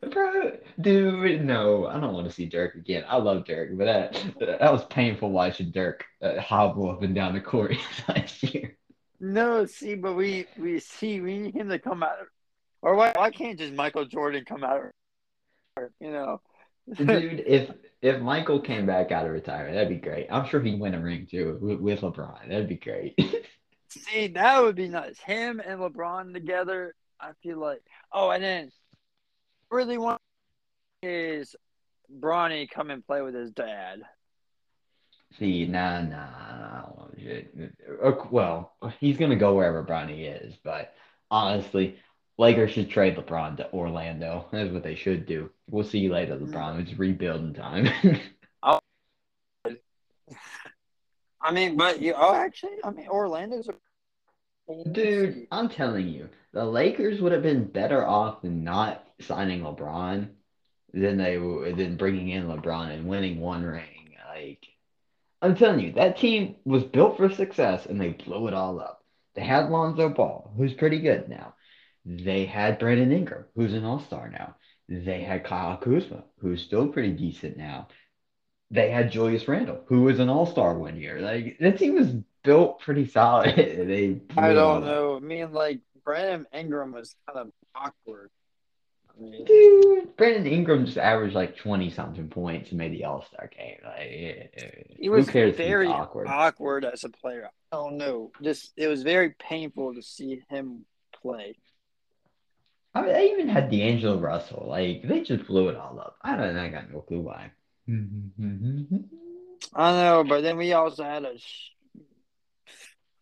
[0.00, 3.04] Bro, dude, no, I don't want to see Dirk again.
[3.08, 7.34] I love Dirk, but that that was painful watching Dirk uh, hobble up and down
[7.34, 7.74] the court
[8.08, 8.76] last year.
[9.20, 12.18] No, see, but we we see we need him to come out,
[12.82, 14.90] or why why can't just Michael Jordan come out?
[16.00, 16.40] You know,
[16.94, 20.28] dude, if if Michael came back out of retirement, that'd be great.
[20.30, 22.48] I'm sure he'd win a ring too with, with LeBron.
[22.48, 23.18] That'd be great.
[23.88, 25.18] see, that would be nice.
[25.18, 26.94] Him and LeBron together.
[27.20, 27.80] I feel like.
[28.12, 28.70] Oh, and then
[29.70, 30.20] really want
[31.02, 31.54] is
[32.20, 34.02] Bronny come and play with his dad.
[35.36, 36.84] See, nah, nah, nah.
[38.02, 40.94] Uh, well, he's gonna go wherever Bronny is, but
[41.30, 41.98] honestly,
[42.38, 44.46] Lakers should trade LeBron to Orlando.
[44.52, 45.50] That's what they should do.
[45.68, 46.48] We'll see you later, mm.
[46.48, 46.80] LeBron.
[46.80, 47.88] It's rebuilding time.
[48.62, 48.78] oh.
[51.40, 52.14] I mean, but you.
[52.16, 53.74] Oh, actually, I mean, Orlando's a
[54.92, 60.28] Dude, I'm telling you, the Lakers would have been better off than not signing LeBron
[60.92, 64.16] than they than bringing in LeBron and winning one ring.
[64.28, 64.66] Like,
[65.40, 69.04] I'm telling you, that team was built for success and they blew it all up.
[69.34, 71.54] They had Lonzo Ball, who's pretty good now.
[72.04, 74.56] They had Brandon Ingram, who's an All Star now.
[74.88, 77.88] They had Kyle Kuzma, who's still pretty decent now.
[78.70, 81.20] They had Julius Randle, who was an All Star one year.
[81.20, 82.08] Like that team was
[82.42, 83.54] built pretty solid.
[83.56, 85.16] they I don't know.
[85.16, 88.30] I mean, like Brandon Ingram was kind of awkward.
[89.18, 93.78] Dude, Brandon Ingram's averaged like twenty something points and made the All Star game.
[93.84, 96.28] Like, he was very awkward.
[96.28, 97.50] awkward as a player.
[97.72, 98.30] I don't know.
[98.42, 100.84] Just it was very painful to see him
[101.20, 101.56] play.
[102.94, 104.66] I mean, they even had D'Angelo Russell.
[104.68, 106.16] Like they just blew it all up.
[106.22, 106.56] I don't.
[106.56, 107.50] I got no clue why.
[109.74, 111.34] I know, but then we also had a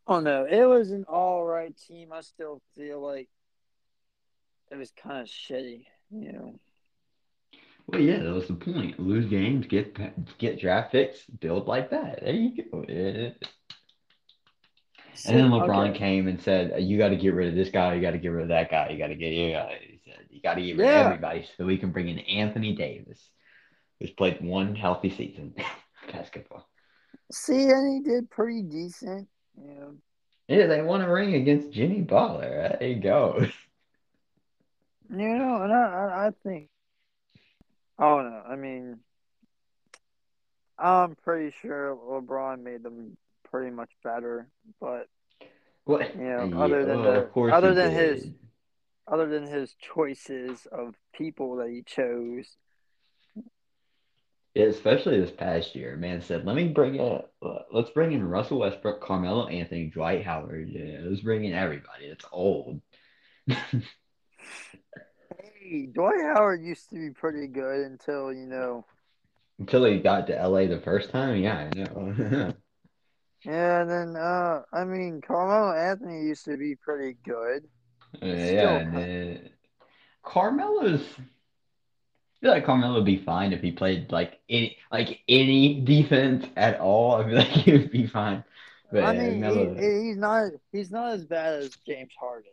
[0.08, 2.12] Oh no, it was an all right team.
[2.12, 3.28] I still feel like
[4.70, 6.58] it was kind of shitty, you know.
[7.86, 8.98] Well, yeah, that was the point.
[8.98, 9.96] Lose games, get
[10.38, 12.20] get draft picks, build like that.
[12.22, 12.84] There you go.
[12.88, 13.34] and
[15.24, 15.98] then LeBron okay.
[15.98, 17.94] came and said, "You got to get rid of this guy.
[17.94, 18.88] You got to get rid of that guy.
[18.90, 19.52] You got to get you.
[19.52, 21.00] Got, he said, you got to get rid yeah.
[21.00, 23.30] of everybody so we can bring in Anthony Davis,
[24.00, 25.54] who's played one healthy season
[26.12, 26.68] basketball."
[27.30, 29.28] See, and he did pretty decent.
[29.56, 29.90] Yeah.
[30.48, 32.76] Yeah, they won a ring against Jimmy Butler.
[32.78, 33.46] There you go.
[35.10, 36.68] You know, and I, I think.
[37.98, 38.98] Oh no, I mean,
[40.78, 43.16] I'm pretty sure LeBron made them
[43.50, 44.48] pretty much better,
[44.80, 45.08] but
[45.84, 48.18] what you know, yeah, other than well, the, other than did.
[48.18, 48.30] his
[49.06, 52.56] other than his choices of people that he chose,
[54.54, 57.22] Yeah, especially this past year, man said, "Let me bring in,
[57.72, 60.68] let's bring in Russell Westbrook, Carmelo Anthony, Dwight Howard.
[60.68, 62.06] Yeah, let's bring in everybody.
[62.06, 62.80] It's old."
[65.38, 68.84] hey, Dwight Howard used to be pretty good until you know.
[69.58, 72.14] Until he got to LA the first time, yeah, I know.
[73.44, 77.64] yeah, and then uh, I mean, Carmelo Anthony used to be pretty good.
[78.22, 79.50] Uh, yeah, and then
[80.22, 81.04] Carmelo's
[82.40, 86.80] feel like Carmelo would be fine if he played like any like any defense at
[86.80, 87.16] all.
[87.16, 88.44] I feel like he would be fine.
[88.92, 92.52] But I mean, he, he's not he's not as bad as James Harden.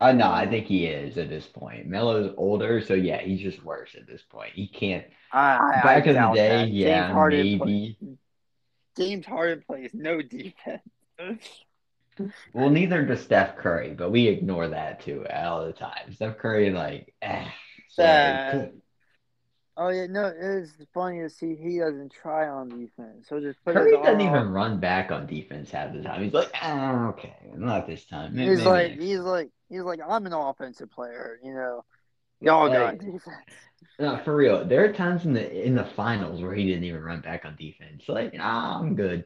[0.00, 1.86] Uh, no, I think he is at this point.
[1.86, 4.52] Melo's older, so yeah, he's just worse at this point.
[4.54, 5.04] He can't.
[5.32, 6.68] I, Back I in the day, that.
[6.70, 7.96] yeah, maybe.
[7.98, 8.16] Play,
[8.96, 10.82] James Harden plays no defense.
[12.52, 16.12] well, neither does Steph Curry, but we ignore that too all the time.
[16.14, 17.48] Steph Curry, like, eh,
[19.80, 23.28] Oh yeah, no, it's funny to see he doesn't try on defense.
[23.28, 26.24] So just put Curry doesn't even run back on defense half the time.
[26.24, 28.34] He's like, ah, okay, not this time.
[28.34, 29.02] Maybe, he's like, next.
[29.04, 31.84] he's like, he's like, I'm an offensive player, you know.
[32.40, 33.24] Y'all got defense.
[34.00, 34.64] No, for real.
[34.64, 37.56] There are times in the in the finals where he didn't even run back on
[37.56, 38.04] defense.
[38.06, 39.24] Like, nah, I'm good.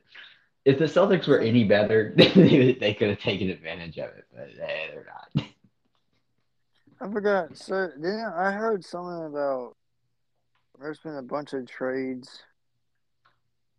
[0.65, 4.49] If the Celtics were any better, they, they could have taken advantage of it, but
[4.61, 5.47] eh, they're not.
[7.01, 7.57] I forgot.
[7.57, 9.77] So then I heard something about
[10.81, 12.43] there's been a bunch of trades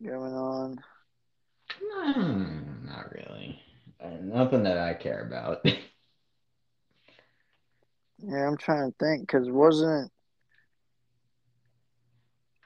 [0.03, 0.79] going on.
[1.81, 3.59] Hmm, not really.
[4.03, 5.65] Uh, nothing that I care about.
[8.25, 10.11] yeah, I'm trying to think because wasn't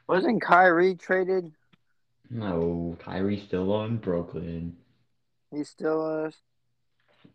[0.07, 1.51] wasn't Kyrie traded
[2.29, 4.77] No, Kyrie's still on Brooklyn.
[5.51, 6.35] He still is.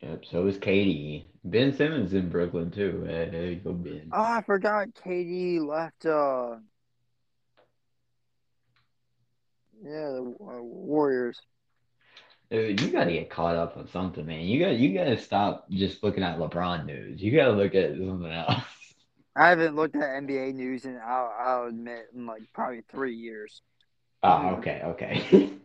[0.01, 1.25] Yep, so is KD.
[1.45, 3.05] Ben Simmons in Brooklyn too.
[3.07, 4.11] Hey, go Ben.
[4.13, 6.07] Oh, I forgot KD left.
[6.07, 6.57] Uh,
[9.83, 11.41] yeah, the uh, Warriors.
[12.53, 14.43] Dude, you gotta get caught up on something, man.
[14.43, 17.23] You got you gotta stop just looking at LeBron news.
[17.23, 18.62] You gotta look at something else.
[19.37, 23.62] I haven't looked at NBA news in I'll, I'll admit in like probably three years.
[24.23, 25.51] Oh, okay, okay.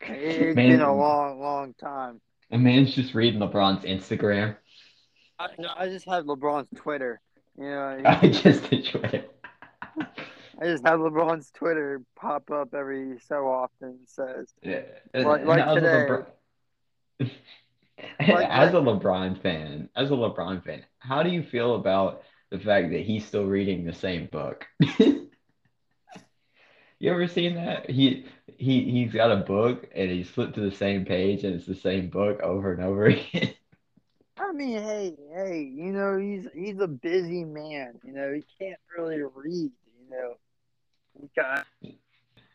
[0.00, 0.68] It's Man.
[0.68, 2.20] been a long, long time.
[2.50, 4.56] A man's just reading LeBron's Instagram.
[5.38, 7.20] I, I just have LeBron's Twitter.
[7.58, 9.41] You know, I just enjoy it.
[10.62, 13.98] I just have LeBron's Twitter pop up every so often.
[14.06, 14.82] Says Yeah.
[15.14, 16.06] Like- like as a today.
[16.08, 17.30] LeBron-
[18.28, 22.58] Like- as a LeBron fan, as a LeBron fan, how do you feel about the
[22.58, 24.66] fact that he's still reading the same book?
[26.98, 27.90] You ever seen that?
[27.90, 28.26] He
[28.58, 31.74] he he's got a book and he's flipped to the same page and it's the
[31.74, 33.54] same book over and over again.
[34.38, 37.98] I mean, hey, hey, you know, he's he's a busy man.
[38.04, 39.72] You know, he can't really read.
[40.00, 40.34] You know,
[41.20, 41.66] he got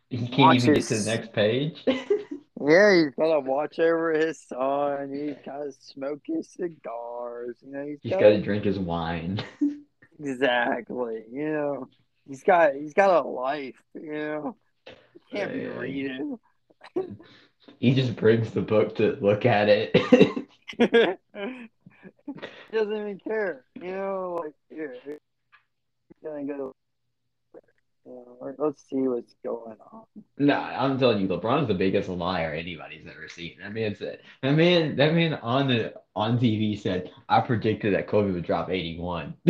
[0.10, 1.84] He can't even get to the next page.
[1.86, 5.12] yeah, he's got to watch over his son.
[5.14, 7.58] He's got to smoke his cigars.
[7.62, 9.44] You know, he's He's got got to drink his wine.
[10.20, 11.24] exactly.
[11.32, 11.90] You know,
[12.28, 13.76] he's got he's got a life.
[13.94, 16.40] You know, he can't be reading.
[17.80, 19.92] He just brings the book to look at it.
[20.80, 23.66] he doesn't even care.
[23.76, 25.20] You know, like here, here,
[26.08, 26.74] he's gonna go.
[28.08, 30.06] Know, let's see what's going on.
[30.38, 33.58] Nah, I'm telling you, LeBron's the biggest liar anybody's ever seen.
[33.62, 38.08] That man said that man that man on the on TV said, I predicted that
[38.08, 39.34] Kobe would drop 81.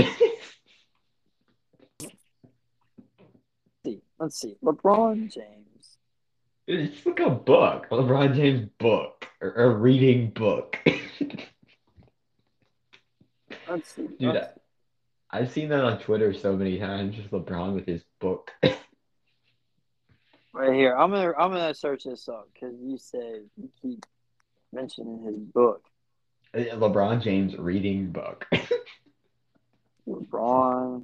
[3.85, 4.01] see.
[4.19, 4.55] Let's see.
[4.63, 5.97] LeBron James.
[6.65, 10.77] It's like a book, LeBron James book, or a reading book.
[13.69, 14.07] Let's see.
[14.19, 14.57] Dude, Let's-
[15.29, 18.51] I've seen that on Twitter so many times, just LeBron with his book.
[20.57, 20.95] right here.
[20.95, 24.05] I'm gonna I'm gonna search this up because you said you keep
[24.73, 25.83] mentioning his book.
[26.53, 28.47] Uh, LeBron James reading book.
[30.07, 31.03] LeBron.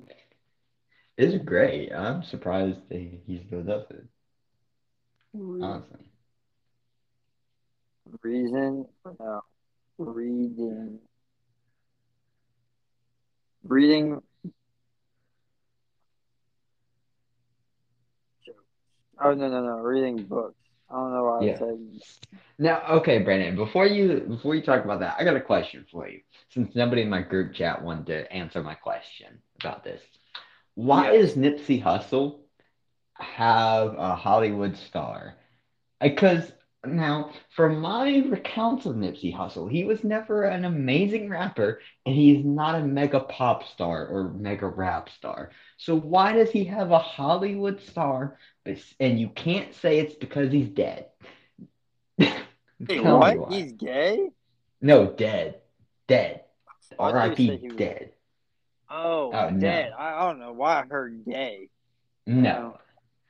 [1.17, 1.91] It's great.
[1.93, 4.05] I'm surprised that he still does it,
[5.35, 5.99] honestly.
[8.21, 8.85] Reason.
[9.19, 9.41] No.
[9.97, 10.99] Reading.
[13.63, 14.21] Reading.
[19.23, 19.77] Oh no no no!
[19.77, 20.55] Reading books.
[20.89, 21.53] I don't know why Yeah.
[21.53, 21.79] I said.
[22.59, 26.07] Now, okay, Brandon, before you before you talk about that, I got a question for
[26.07, 26.19] you.
[26.49, 30.01] Since nobody in my group chat wanted to answer my question about this.
[30.75, 31.33] Why Yes.
[31.33, 32.39] does Nipsey Hussle
[33.15, 35.35] have a Hollywood star?
[36.01, 36.51] Because
[36.85, 42.43] now, from my recounts of Nipsey Hussle, he was never an amazing rapper, and he's
[42.43, 45.51] not a mega pop star or mega rap star.
[45.77, 48.37] So why does he have a Hollywood star?
[48.99, 51.07] And you can't say it's because he's dead.
[52.17, 53.51] Me what?
[53.51, 54.29] He's gay?
[54.81, 55.61] No, dead.
[56.07, 56.41] Dead.
[56.67, 57.47] I thought you R.I.P.
[57.47, 58.09] said he was- dead.
[58.89, 59.59] Oh, Oh, no.
[59.59, 59.91] dead.
[59.97, 61.69] I, I don't know why I heard gay.
[62.27, 62.65] No.
[62.65, 62.73] Um,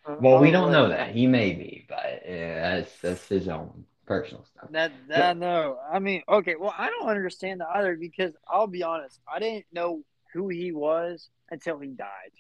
[0.06, 1.12] Well, we oh, don't know that.
[1.12, 4.70] He may be, but yeah, that's that's his own personal stuff.
[4.72, 5.78] That that no.
[5.92, 6.56] I mean, okay.
[6.60, 9.20] Well, I don't understand that either because I'll be honest.
[9.32, 12.32] I didn't know who he was until he died.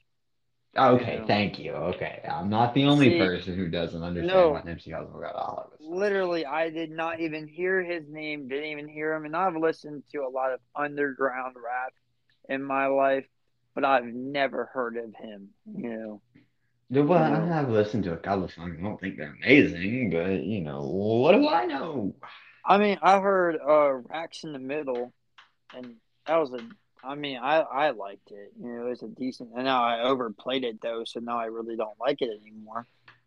[0.75, 1.25] Ah, okay, Yeah.
[1.25, 1.71] thank you.
[1.71, 4.49] Okay, I'm not the only See, person who doesn't understand no.
[4.49, 5.79] what Nipsey Hussle got all of us.
[5.79, 8.47] Literally, I did not even hear his name.
[8.47, 9.25] Didn't even hear him.
[9.25, 11.93] And I've listened to a lot of underground rap
[12.49, 13.25] in my life,
[13.75, 15.49] but I've never heard of him.
[15.77, 16.21] You know.
[17.01, 18.77] Well, I've listened to a couple of songs.
[18.79, 22.15] I don't think they're amazing, but you know, what do I know?
[22.65, 25.13] I mean, I heard uh Racks in the Middle,
[25.75, 25.95] and
[26.27, 26.59] that was a.
[27.03, 28.53] I mean, I I liked it.
[28.61, 29.51] You know, it was a decent.
[29.55, 32.85] And now I overplayed it though, so now I really don't like it anymore.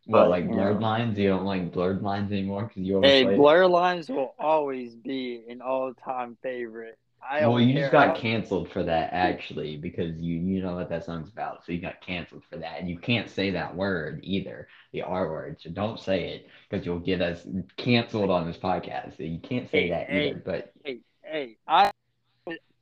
[0.09, 0.87] But, like you blurred know.
[0.87, 1.19] lines?
[1.19, 3.39] You don't like blurred lines anymore because you Hey, overplayed it?
[3.39, 6.99] Blurred Lines will always be an all-time favorite.
[7.29, 10.89] I Well, you care just got canceled for that actually because you you know what
[10.89, 14.21] that song's about, so you got canceled for that, and you can't say that word
[14.23, 15.61] either, the R word.
[15.61, 17.47] So don't say it because you'll get us
[17.77, 19.17] canceled on this podcast.
[19.19, 20.33] So you can't say Hey, that hey.
[20.33, 20.43] either.
[20.45, 21.91] But Hey, hey, I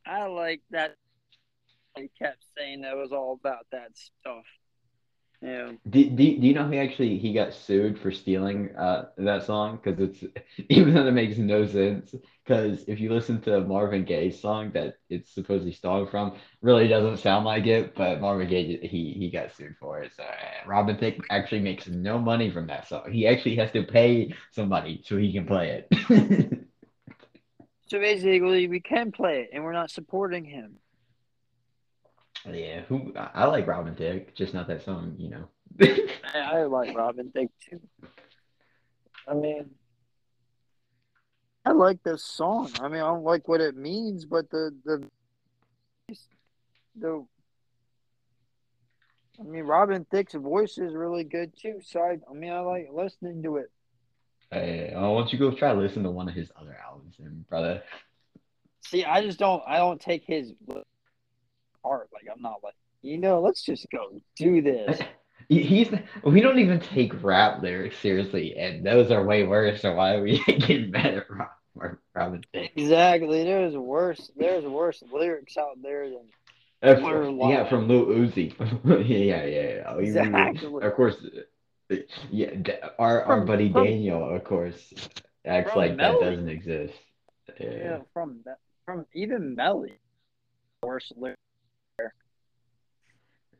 [0.07, 0.97] I like that.
[1.97, 4.45] He kept saying that was all about that stuff.
[5.45, 5.73] Yeah.
[5.91, 9.79] Do, do, do you know he actually he got sued for stealing uh that song
[9.83, 10.25] because it's
[10.71, 14.95] even though it makes no sense because if you listen to Marvin Gaye's song that
[15.11, 19.53] it's supposedly stolen from really doesn't sound like it but Marvin Gaye he he got
[19.55, 23.27] sued for it so uh, Robin Thicke actually makes no money from that song he
[23.27, 26.59] actually has to pay somebody so he can play it
[27.87, 30.81] So basically, we can play it, and we're not supporting him.
[32.53, 35.49] Yeah who I, like Robin Thicke just not that song you know
[35.81, 37.81] I, I like Robin Thicke too.
[39.27, 39.71] I mean,
[41.65, 42.71] I like this song.
[42.81, 45.09] I mean, I don't like what it means, but the the
[46.97, 47.27] the.
[49.41, 51.81] I mean, Robin Thicke's voice is really good too.
[51.83, 53.71] So I, I mean, I like listening to it.
[54.53, 57.17] Hey, uh, why don't you go try to listen to one of his other albums,
[57.19, 57.83] then, brother?
[58.83, 59.63] See, I just don't.
[59.67, 60.53] I don't take his
[61.85, 62.09] part.
[62.12, 63.41] Like I'm not like you know.
[63.41, 65.01] Let's just go do this.
[65.49, 65.91] He's
[66.24, 69.82] we don't even take rap lyrics seriously, and those are way worse.
[69.82, 73.45] So why are we getting mad at Rob, Rob- Robin Exactly.
[73.45, 74.30] There's worse.
[74.37, 76.24] There's worse lyrics out there than
[76.82, 78.55] Uh, We're yeah, from Lil Uzi.
[78.85, 79.82] yeah, yeah, yeah.
[79.87, 80.82] Oh, Exactly.
[80.82, 81.16] Of course.
[81.93, 81.97] uh,
[82.30, 82.51] Yeah,
[82.99, 84.95] our our From- buddy from- Daniel, of course,
[85.45, 86.95] acts From like that doesn't exist.
[87.61, 87.70] yeah.
[87.70, 87.99] Yeah.
[88.14, 88.59] From that.
[88.87, 89.99] From even Melly.
[90.82, 91.41] Worse lyrics.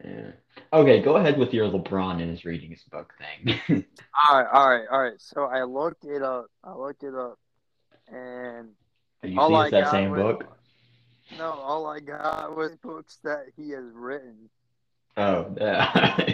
[0.03, 0.31] Yeah.
[0.73, 3.61] Okay, go ahead with your LeBron and his reading his book thing.
[4.31, 4.49] All right.
[4.53, 4.85] All right.
[4.91, 5.19] All right.
[5.21, 6.47] So I looked it up.
[6.63, 7.39] I looked it up,
[8.09, 8.69] and
[9.23, 10.57] Do you all see I that same was- book?
[11.39, 14.51] No, all I got was books that he has written.
[15.17, 16.27] Oh, yeah.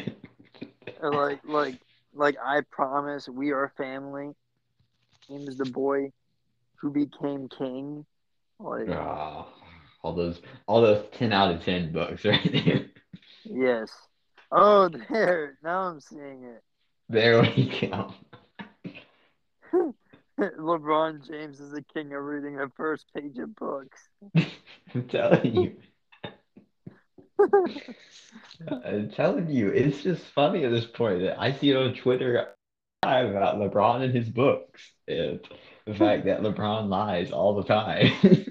[1.01, 1.79] Like, like,
[2.13, 4.33] like I promise, we are family.
[5.29, 6.11] James the boy
[6.75, 8.05] who became king.
[8.59, 9.47] Like, Ah,
[10.03, 12.87] all those all those ten out of ten books right there.
[13.51, 13.91] Yes.
[14.53, 15.59] Oh, there.
[15.63, 16.63] Now I'm seeing it.
[17.09, 18.15] There we go.
[20.39, 24.09] LeBron James is the king of reading the first page of books.
[24.95, 25.77] I'm telling you.
[28.85, 32.55] I'm telling you, it's just funny at this point that I see it on Twitter
[33.03, 35.41] about LeBron and his books and
[35.87, 38.50] the fact that LeBron lies all the time.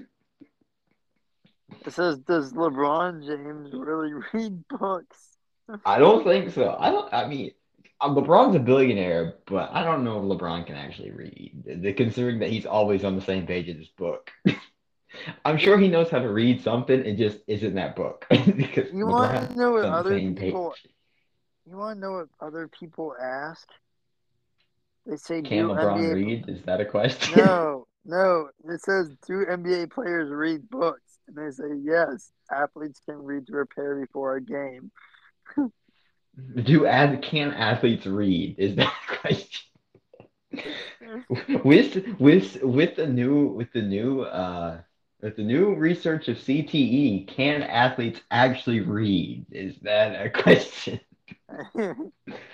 [1.86, 5.36] It says, "Does LeBron James really read books?"
[5.84, 6.76] I don't think so.
[6.78, 7.12] I don't.
[7.12, 7.52] I mean,
[8.00, 11.62] uh, LeBron's a billionaire, but I don't know if LeBron can actually read.
[11.82, 14.30] The- Considering that he's always on the same page in his book,
[15.44, 17.04] I'm sure he knows how to read something.
[17.04, 18.26] It just isn't that book
[18.56, 20.70] because You want to know what other people?
[20.70, 20.92] page.
[21.68, 23.68] You want to know what other people ask?
[25.06, 26.48] They say, Can "Do LeBron NBA read?
[26.48, 27.36] Is that a question?
[27.36, 28.50] No, no.
[28.64, 33.52] It says, "Do NBA players read books?" And they say, "Yes, athletes can read to
[33.52, 34.90] prepare before a game."
[36.64, 38.56] Do ad can athletes read?
[38.58, 39.62] Is that a question?
[41.64, 44.80] with with with the new with the new uh
[45.20, 49.46] with the new research of CTE, can athletes actually read?
[49.50, 51.00] Is that a question?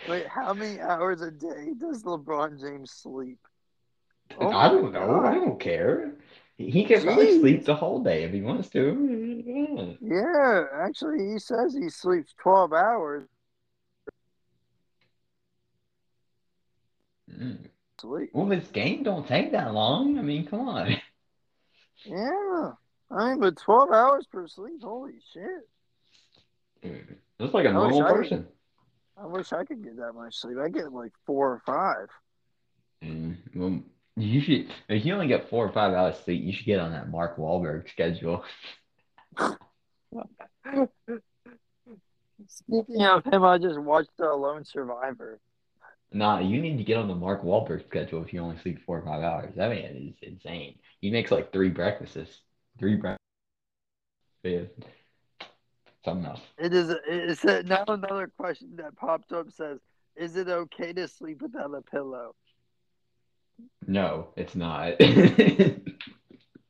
[0.06, 3.38] Wait, how many hours a day does LeBron James sleep?
[4.38, 5.24] Oh I don't know.
[5.24, 6.12] I don't care.
[6.58, 9.96] He can probably sleep the whole day if he wants to.
[10.00, 13.28] Yeah, actually, he says he sleeps twelve hours.
[17.30, 17.58] Mm.
[18.00, 18.30] Sleep.
[18.32, 20.18] Well, his game don't take that long.
[20.18, 20.96] I mean, come on.
[22.04, 22.72] Yeah,
[23.10, 24.82] I mean, but twelve hours per sleep.
[24.82, 27.02] Holy shit!
[27.38, 28.46] That's like a I normal I- person.
[29.16, 30.58] I wish I could get that much sleep.
[30.62, 32.08] I get like four or five.
[33.02, 33.80] Mm, well,
[34.16, 34.72] you should.
[34.88, 37.36] If you only get four or five hours sleep, you should get on that Mark
[37.36, 38.44] Wahlberg schedule.
[42.48, 45.38] Speaking of him, I just watched The Lone Survivor.
[46.12, 48.98] Nah, you need to get on the Mark Wahlberg schedule if you only sleep four
[48.98, 49.52] or five hours.
[49.56, 50.78] That man is insane.
[51.00, 52.40] He makes like three breakfasts,
[52.78, 53.20] three breakfasts.
[54.42, 54.62] Yeah.
[56.04, 56.40] Something else.
[56.56, 56.90] It is.
[56.90, 59.80] It is now another question that popped up says,
[60.14, 62.36] "Is it okay to sleep without a pillow?"
[63.86, 64.94] No, it's not.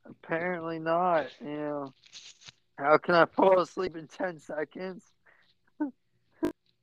[0.07, 1.27] Apparently not.
[1.41, 1.95] You know,
[2.79, 5.05] how can I fall asleep in ten seconds?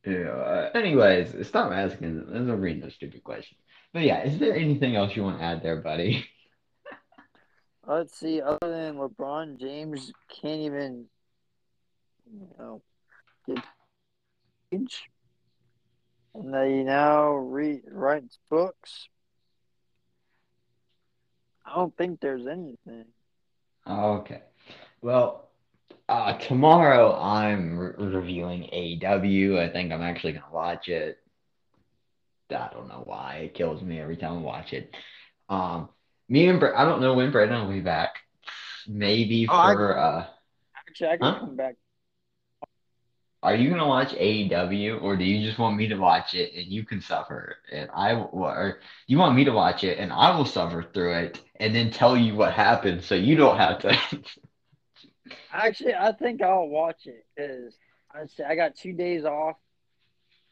[0.06, 0.32] Yeah.
[0.32, 2.26] Uh, anyways, stop asking.
[2.28, 3.58] There's no reading those stupid questions.
[3.94, 6.26] But yeah, is there anything else you want to add there, buddy?
[7.88, 8.42] Let's see.
[8.42, 11.06] Other than LeBron James, can't even,
[12.30, 12.82] you know,
[13.48, 13.64] get
[16.36, 19.08] and they now read writes books.
[21.66, 23.06] I don't think there's anything.
[23.88, 24.42] Okay.
[25.02, 25.50] Well,
[26.08, 29.60] uh, tomorrow I'm re- reviewing AEW.
[29.60, 31.18] I think I'm actually gonna watch it.
[32.52, 34.96] I don't know why it kills me every time I watch it.
[35.50, 35.90] Um,
[36.30, 38.16] me and Bre- I don't know when Brandon will be back.
[38.88, 40.26] Maybe Oh, I- for uh,
[40.88, 41.40] Actually, I can Huh?
[41.40, 41.76] come back.
[43.44, 46.66] Are you gonna watch AEW or do you just want me to watch it and
[46.68, 50.46] you can suffer and I or you want me to watch it and I will
[50.46, 54.00] suffer through it and then tell you what happened so you don't have to.
[55.54, 57.76] Actually, I think I'll watch it because
[58.12, 59.58] I say I got two days off.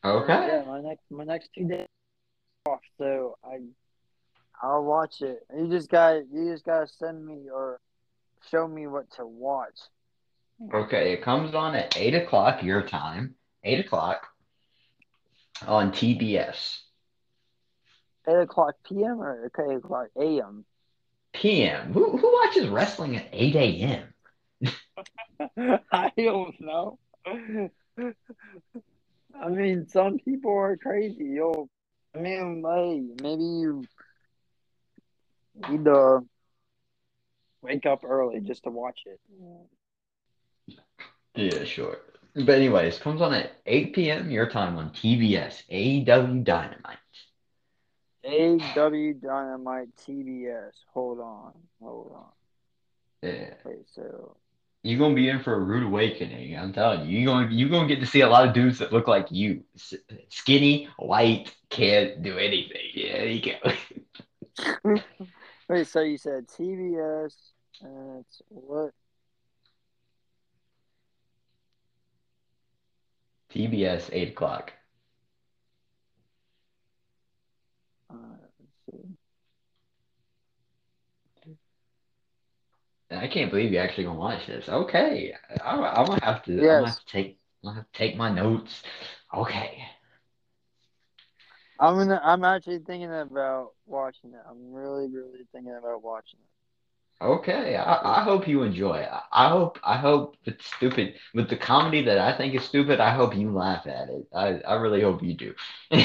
[0.04, 0.48] okay.
[0.48, 1.88] Yeah, my next my next two days
[2.68, 3.60] off, so I
[4.62, 5.39] I'll watch it.
[5.58, 7.80] You just got you just gotta send me or
[8.50, 9.80] show me what to watch.
[10.74, 13.36] Okay, it comes on at eight o'clock your time.
[13.64, 14.28] Eight o'clock
[15.68, 16.80] on TBS.
[18.28, 19.22] Eight o'clock p.m.
[19.22, 20.66] or eight o'clock a.m.
[21.34, 21.93] PM.
[21.93, 24.14] Who who watches wrestling at eight a.m.?
[25.91, 26.99] I don't know.
[29.41, 31.26] I mean, some people are crazy.
[31.26, 31.70] Yo,
[32.16, 33.84] I mean, hey, maybe you
[35.70, 36.20] need to
[37.62, 39.20] wake up early just to watch it.
[41.36, 41.97] Yeah, sure.
[42.36, 44.32] But anyways, comes on at eight p.m.
[44.32, 45.63] your time on TBS.
[45.71, 46.97] AEW Dynamite.
[48.25, 50.73] AEW Dynamite TBS.
[50.93, 52.32] Hold on, hold on.
[53.21, 53.53] Yeah.
[53.65, 54.38] Wait, so
[54.84, 56.57] You're gonna be in for a rude awakening.
[56.57, 57.19] I'm telling you.
[57.19, 59.63] You're gonna you're gonna get to see a lot of dudes that look like you.
[60.29, 62.82] Skinny, white, can't do anything.
[62.93, 63.41] Yeah, there you
[64.86, 64.95] go.
[65.69, 67.36] wait, so you said TBS,
[67.82, 68.91] and it's what?
[73.54, 74.72] TBS eight o'clock.
[78.10, 78.16] Uh,
[78.60, 79.16] let's see.
[83.12, 84.70] I can't believe you're actually gonna watch this.
[84.70, 85.34] Okay,
[85.64, 86.54] I'm, I'm gonna have to.
[86.54, 86.62] Yes.
[86.64, 87.38] I'm gonna have to take.
[87.64, 88.84] I'm gonna have to take my notes.
[89.36, 89.84] Okay.
[91.80, 92.22] I'm gonna.
[92.24, 94.41] I'm actually thinking about watching it.
[94.49, 96.61] I'm really, really thinking about watching it.
[97.22, 97.76] Okay.
[97.76, 99.09] I, I hope you enjoy it.
[99.32, 99.80] I, hope.
[99.84, 102.99] I hope it's stupid with the comedy that I think is stupid.
[102.99, 104.28] I hope you laugh at it.
[104.34, 105.53] I, I really hope you do.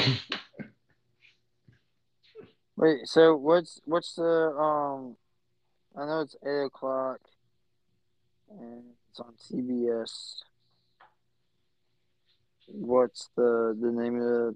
[2.75, 5.15] Wait, so what's what's the um?
[5.99, 7.19] I know it's eight o'clock,
[8.51, 10.35] and it's on CBS.
[12.67, 14.55] What's the the name of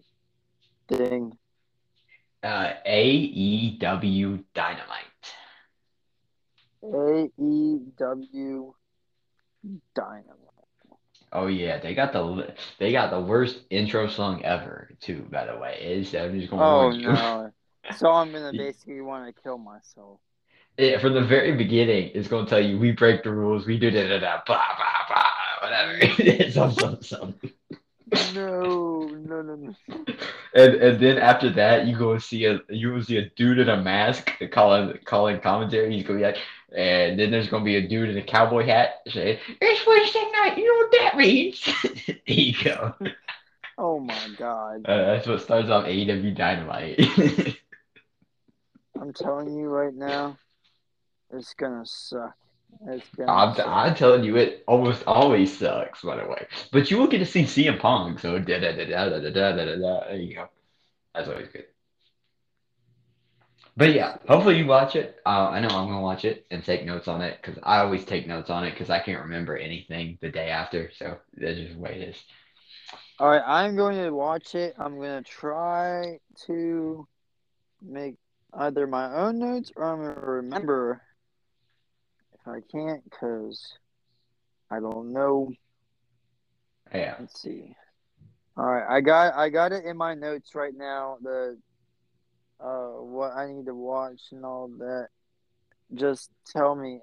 [0.88, 1.36] the thing?
[2.44, 5.11] uh, AEW Dynamite.
[6.84, 8.74] A E W
[9.96, 10.38] Dynamite.
[11.34, 15.26] Oh yeah, they got the they got the worst intro song ever too.
[15.32, 17.52] By the way, is I'm just gonna Oh no!
[17.98, 20.20] So I'm gonna basically want to kill myself.
[20.78, 23.92] Yeah, from the very beginning, it's gonna tell you we break the rules, we do
[23.92, 25.30] da da da, blah blah blah,
[25.62, 26.52] whatever.
[26.52, 27.36] some some some.
[28.36, 29.76] No, no, no, no.
[30.54, 33.70] And and then after that, you go see a you will see a dude in
[33.70, 35.96] a mask calling calling commentary.
[35.96, 36.38] He's gonna be like,
[36.76, 40.58] and then there's gonna be a dude in a cowboy hat saying, "It's Wednesday night.
[40.58, 41.66] You know what that means?"
[42.08, 42.94] there you go.
[43.78, 44.86] Oh my god!
[44.86, 47.58] Uh, that's what starts off AEW Dynamite.
[49.02, 50.38] I'm telling you right now,
[51.32, 52.36] it's gonna suck.
[52.88, 53.32] It's gonna.
[53.32, 53.68] I'm, suck.
[53.68, 56.46] I'm telling you, it almost always sucks, by the way.
[56.72, 59.30] But you will get to see CM Punk, so da da da da da da
[59.30, 59.76] da.
[59.76, 60.00] da.
[60.08, 60.48] There you go.
[61.16, 61.66] That's always good.
[63.78, 65.18] But yeah, hopefully you watch it.
[65.26, 68.04] Uh, I know I'm gonna watch it and take notes on it because I always
[68.04, 70.92] take notes on it because I can't remember anything the day after.
[70.98, 72.24] So that's just the way it is.
[73.20, 74.74] All right, I'm going to watch it.
[74.80, 76.18] I'm going to try
[76.48, 77.08] to
[77.82, 78.16] make
[78.54, 81.02] either my own notes or I'm going to remember
[82.34, 83.78] if I can't because
[84.72, 85.52] I don't know.
[86.94, 87.16] Yeah.
[87.20, 87.76] Let's see.
[88.58, 91.18] All right, I got I got it in my notes right now.
[91.22, 91.58] The
[92.64, 95.08] uh what I need to watch and all that.
[95.94, 97.00] Just tell me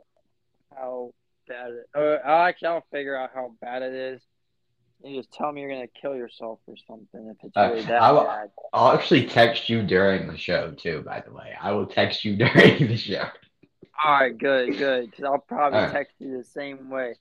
[0.74, 1.12] how
[1.46, 1.88] bad it.
[1.94, 4.22] Or actually, I'll figure out how bad it is.
[5.04, 8.02] You just tell me you're gonna kill yourself or something if it's Uh, really that
[8.02, 8.50] I will- bad.
[8.72, 11.02] I'll actually text you during the show too.
[11.02, 13.24] By the way, I will text you during the show.
[14.04, 15.10] All right, good, good.
[15.10, 15.92] Because I'll probably All right.
[15.92, 17.14] text you the same way.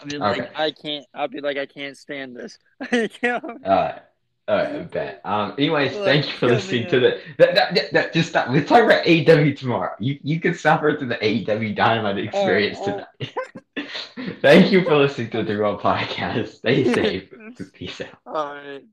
[0.00, 0.40] I mean, Okay.
[0.42, 1.06] like, I can't.
[1.14, 2.58] I'll be like, I can't stand this.
[2.92, 3.58] You know?
[3.64, 3.98] Uh,
[4.46, 5.20] all right, bet.
[5.24, 7.20] Um, anyways, Like, thank you for listening to the.
[7.38, 8.48] That, that, that, that- just stop.
[8.50, 9.94] Let's talk about AEW tomorrow.
[9.98, 13.04] You you can suffer through the AEW Dynamite experience oh.
[13.16, 13.88] tonight.
[14.42, 16.48] thank you for listening to the Real Podcast.
[16.48, 17.32] Stay safe.
[17.72, 18.08] Peace out.
[18.26, 18.84] All right.